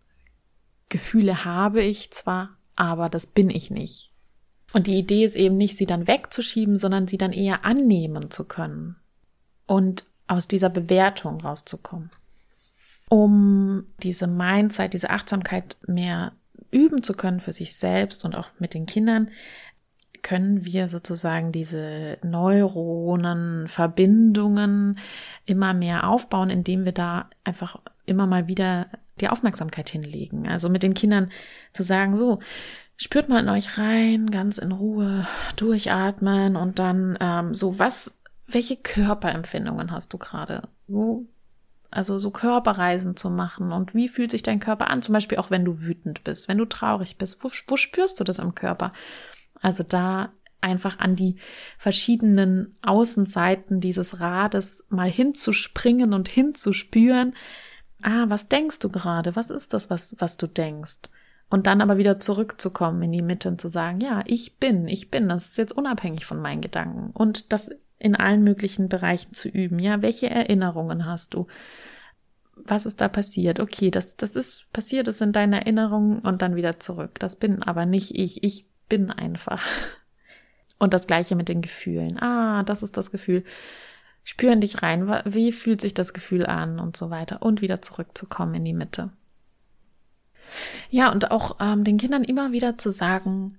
[0.89, 4.12] Gefühle habe ich zwar, aber das bin ich nicht.
[4.73, 8.45] Und die Idee ist eben nicht, sie dann wegzuschieben, sondern sie dann eher annehmen zu
[8.45, 8.97] können.
[9.66, 12.11] Und aus dieser Bewertung rauszukommen.
[13.09, 16.33] Um diese Mindset, diese Achtsamkeit mehr
[16.71, 19.31] üben zu können für sich selbst und auch mit den Kindern,
[20.23, 24.99] können wir sozusagen diese Neuronen, Verbindungen
[25.45, 28.89] immer mehr aufbauen, indem wir da einfach immer mal wieder
[29.21, 30.49] die Aufmerksamkeit hinlegen.
[30.49, 31.31] Also mit den Kindern
[31.73, 32.41] zu sagen, so,
[32.97, 38.14] spürt mal in euch rein, ganz in Ruhe, durchatmen und dann ähm, so, was,
[38.47, 40.69] welche Körperempfindungen hast du gerade?
[40.87, 41.27] Wo,
[41.91, 45.03] also so Körperreisen zu machen und wie fühlt sich dein Körper an?
[45.03, 48.25] Zum Beispiel auch wenn du wütend bist, wenn du traurig bist, wo, wo spürst du
[48.25, 48.93] das im Körper?
[49.61, 51.37] Also da einfach an die
[51.79, 57.35] verschiedenen Außenseiten dieses Rades mal hinzuspringen und hinzuspüren.
[58.03, 59.37] Ah, was denkst du gerade?
[59.37, 60.99] Was ist das, was, was du denkst?
[61.51, 65.11] Und dann aber wieder zurückzukommen in die Mitte und zu sagen, ja, ich bin, ich
[65.11, 67.11] bin, das ist jetzt unabhängig von meinen Gedanken.
[67.15, 69.79] Und das in allen möglichen Bereichen zu üben.
[69.79, 71.47] Ja, welche Erinnerungen hast du?
[72.55, 73.61] Was ist da passiert?
[73.61, 77.19] Okay, das, das ist passiert, das sind deine Erinnerungen und dann wieder zurück.
[77.19, 78.45] Das bin aber nicht ich.
[78.45, 79.64] Ich bin einfach.
[80.78, 82.18] Und das gleiche mit den Gefühlen.
[82.18, 83.45] Ah, das ist das Gefühl.
[84.24, 85.09] Spüren dich rein.
[85.24, 87.43] Wie fühlt sich das Gefühl an und so weiter.
[87.43, 89.11] Und wieder zurückzukommen in die Mitte.
[90.91, 93.59] Ja, und auch ähm, den Kindern immer wieder zu sagen,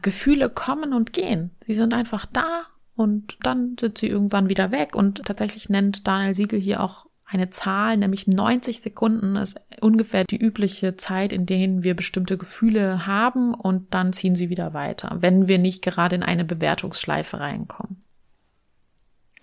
[0.00, 1.50] Gefühle kommen und gehen.
[1.66, 2.62] Sie sind einfach da
[2.94, 4.94] und dann sind sie irgendwann wieder weg.
[4.94, 10.38] Und tatsächlich nennt Daniel Siegel hier auch eine Zahl, nämlich 90 Sekunden ist ungefähr die
[10.38, 15.46] übliche Zeit, in denen wir bestimmte Gefühle haben und dann ziehen sie wieder weiter, wenn
[15.46, 17.98] wir nicht gerade in eine Bewertungsschleife reinkommen.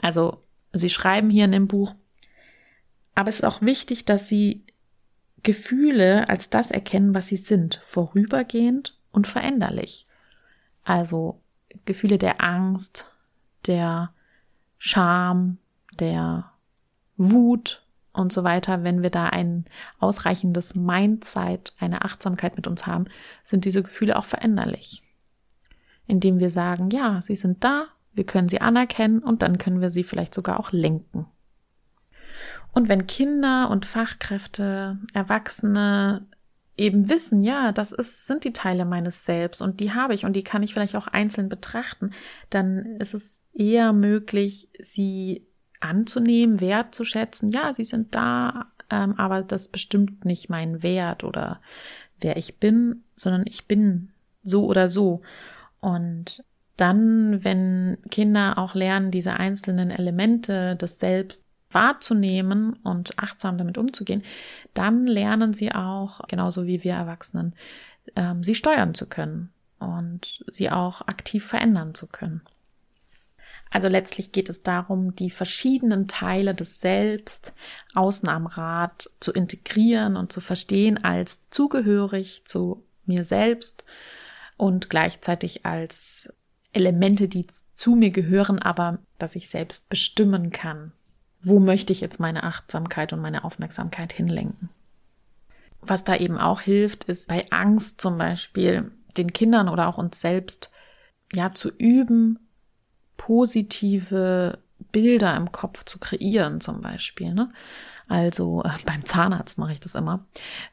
[0.02, 0.42] Also,
[0.74, 1.96] Sie schreiben hier in dem Buch,
[3.14, 4.66] aber es ist auch wichtig, dass Sie
[5.46, 10.08] Gefühle als das erkennen, was sie sind, vorübergehend und veränderlich.
[10.84, 11.40] Also
[11.86, 13.06] Gefühle der Angst,
[13.68, 14.12] der
[14.80, 15.60] Scham,
[16.00, 16.52] der
[17.18, 19.66] Wut und so weiter, wenn wir da ein
[19.99, 23.05] ausreichendes Mindset, eine Achtsamkeit mit uns haben,
[23.43, 25.03] sind diese Gefühle auch veränderlich.
[26.07, 29.89] Indem wir sagen, ja, sie sind da, wir können sie anerkennen und dann können wir
[29.89, 31.28] sie vielleicht sogar auch lenken.
[32.74, 36.28] Und wenn Kinder und Fachkräfte, Erwachsene
[36.78, 40.34] eben wissen, ja, das ist, sind die Teile meines Selbst und die habe ich und
[40.34, 42.11] die kann ich vielleicht auch einzeln betrachten,
[42.49, 45.47] dann ist es eher möglich, sie
[45.86, 47.50] anzunehmen, wertzuschätzen.
[47.50, 51.62] Ja, sie sind da, ähm, aber das bestimmt nicht mein Wert oder
[52.20, 54.12] wer ich bin, sondern ich bin
[54.44, 55.22] so oder so.
[55.80, 56.44] Und
[56.78, 64.24] dann, wenn Kinder auch lernen, diese einzelnen Elemente des Selbst wahrzunehmen und achtsam damit umzugehen,
[64.74, 67.54] dann lernen sie auch, genauso wie wir Erwachsenen,
[68.16, 72.42] ähm, sie steuern zu können und sie auch aktiv verändern zu können.
[73.72, 77.53] Also letztlich geht es darum, die verschiedenen Teile des Selbst
[77.93, 83.84] außen am Rad zu integrieren und zu verstehen als zugehörig zu mir selbst
[84.57, 86.30] und gleichzeitig als
[86.72, 90.91] Elemente, die zu mir gehören, aber dass ich selbst bestimmen kann.
[91.41, 94.70] Wo möchte ich jetzt meine Achtsamkeit und meine Aufmerksamkeit hinlenken?
[95.82, 100.20] Was da eben auch hilft, ist bei Angst zum Beispiel den Kindern oder auch uns
[100.20, 100.72] selbst
[101.34, 102.39] ja zu üben,
[103.18, 104.59] positive
[104.91, 107.34] Bilder im Kopf zu kreieren zum Beispiel.
[107.34, 107.51] Ne?
[108.07, 110.26] Also äh, beim Zahnarzt mache ich das immer.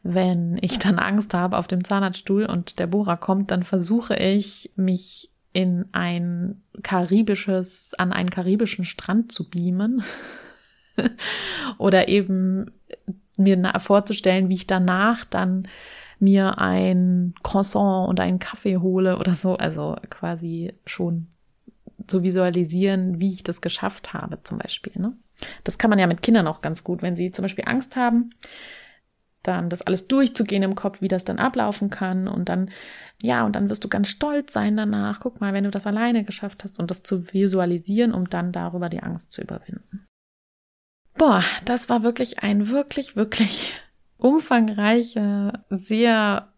[0.02, 4.70] Wenn ich dann Angst habe auf dem Zahnarztstuhl und der Bohrer kommt, dann versuche ich
[4.76, 10.02] mich in ein karibisches, an einen karibischen Strand zu beamen.
[11.78, 12.72] Oder eben
[13.36, 15.68] mir vorzustellen, wie ich danach dann
[16.18, 19.56] mir ein Croissant und einen Kaffee hole oder so.
[19.56, 21.26] Also quasi schon
[22.06, 24.92] zu visualisieren, wie ich das geschafft habe, zum Beispiel.
[24.96, 25.16] Ne?
[25.64, 28.30] Das kann man ja mit Kindern auch ganz gut, wenn sie zum Beispiel Angst haben,
[29.42, 32.70] dann das alles durchzugehen im Kopf, wie das dann ablaufen kann und dann,
[33.20, 35.20] ja, und dann wirst du ganz stolz sein danach.
[35.20, 38.88] Guck mal, wenn du das alleine geschafft hast und das zu visualisieren, um dann darüber
[38.88, 40.06] die Angst zu überwinden.
[41.14, 43.74] Boah, das war wirklich ein wirklich, wirklich
[44.16, 46.51] umfangreiche, sehr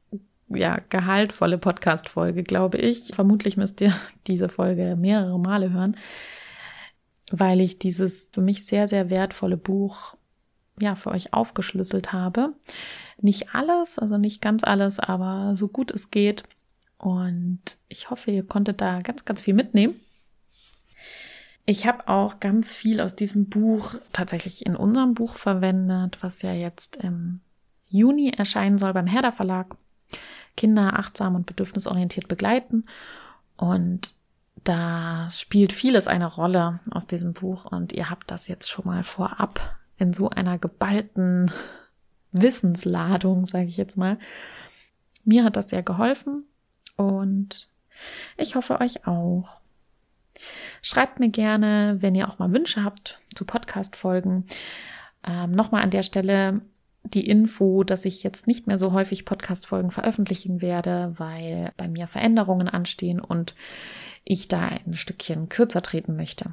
[0.48, 3.12] ja, gehaltvolle Podcast-Folge, glaube ich.
[3.14, 3.94] Vermutlich müsst ihr
[4.26, 5.96] diese Folge mehrere Male hören,
[7.30, 10.16] weil ich dieses für mich sehr, sehr wertvolle Buch
[10.80, 12.54] ja, für euch aufgeschlüsselt habe.
[13.20, 16.42] Nicht alles, also nicht ganz alles, aber so gut es geht.
[16.98, 20.00] Und ich hoffe, ihr konntet da ganz, ganz viel mitnehmen.
[21.66, 26.52] Ich habe auch ganz viel aus diesem Buch tatsächlich in unserem Buch verwendet, was ja
[26.52, 27.40] jetzt im
[27.88, 29.76] Juni erscheinen soll beim Herder Verlag.
[30.56, 32.84] Kinder achtsam und bedürfnisorientiert begleiten.
[33.56, 34.12] Und
[34.62, 39.04] da spielt vieles eine Rolle aus diesem Buch und ihr habt das jetzt schon mal
[39.04, 41.52] vorab in so einer geballten
[42.32, 44.18] Wissensladung, sage ich jetzt mal.
[45.24, 46.44] Mir hat das sehr geholfen
[46.96, 47.68] und
[48.36, 49.60] ich hoffe euch auch.
[50.82, 54.46] Schreibt mir gerne, wenn ihr auch mal Wünsche habt zu Podcast-Folgen.
[55.26, 56.60] Ähm, Nochmal an der Stelle
[57.04, 62.08] die Info, dass ich jetzt nicht mehr so häufig Podcast-Folgen veröffentlichen werde, weil bei mir
[62.08, 63.54] Veränderungen anstehen und
[64.24, 66.52] ich da ein Stückchen kürzer treten möchte.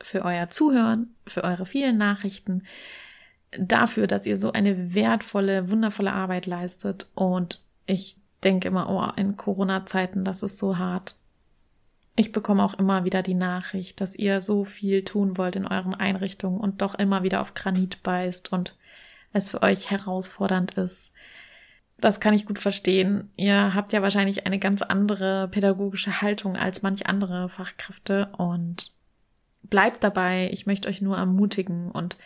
[0.01, 2.63] für euer Zuhören, für eure vielen Nachrichten
[3.57, 7.07] dafür, dass ihr so eine wertvolle, wundervolle Arbeit leistet.
[7.15, 11.17] Und ich denke immer, oh, in Corona-Zeiten, das ist so hart.
[12.17, 15.95] Ich bekomme auch immer wieder die Nachricht, dass ihr so viel tun wollt in euren
[15.95, 18.77] Einrichtungen und doch immer wieder auf Granit beißt und
[19.33, 21.13] es für euch herausfordernd ist.
[22.01, 23.31] Das kann ich gut verstehen.
[23.37, 28.93] Ihr habt ja wahrscheinlich eine ganz andere pädagogische Haltung als manch andere Fachkräfte und
[29.63, 30.49] bleibt dabei.
[30.53, 32.17] Ich möchte euch nur ermutigen und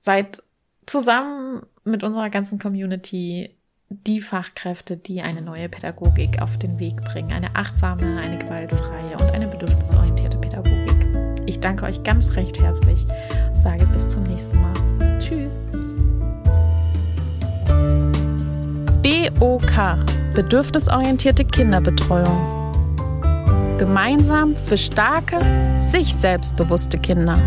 [0.00, 0.42] seid
[0.86, 3.56] zusammen mit unserer ganzen Community
[3.88, 7.32] die Fachkräfte, die eine neue Pädagogik auf den Weg bringen.
[7.32, 11.40] Eine achtsame, eine gewaltfreie und eine bedürfnisorientierte Pädagogik.
[11.46, 13.04] Ich danke euch ganz recht herzlich
[13.54, 15.18] und sage bis zum nächsten Mal.
[15.18, 15.60] Tschüss.
[19.02, 22.60] BOK Bedürfnisorientierte Kinderbetreuung.
[23.78, 25.40] Gemeinsam für starke,
[25.80, 27.38] sich selbstbewusste Kinder.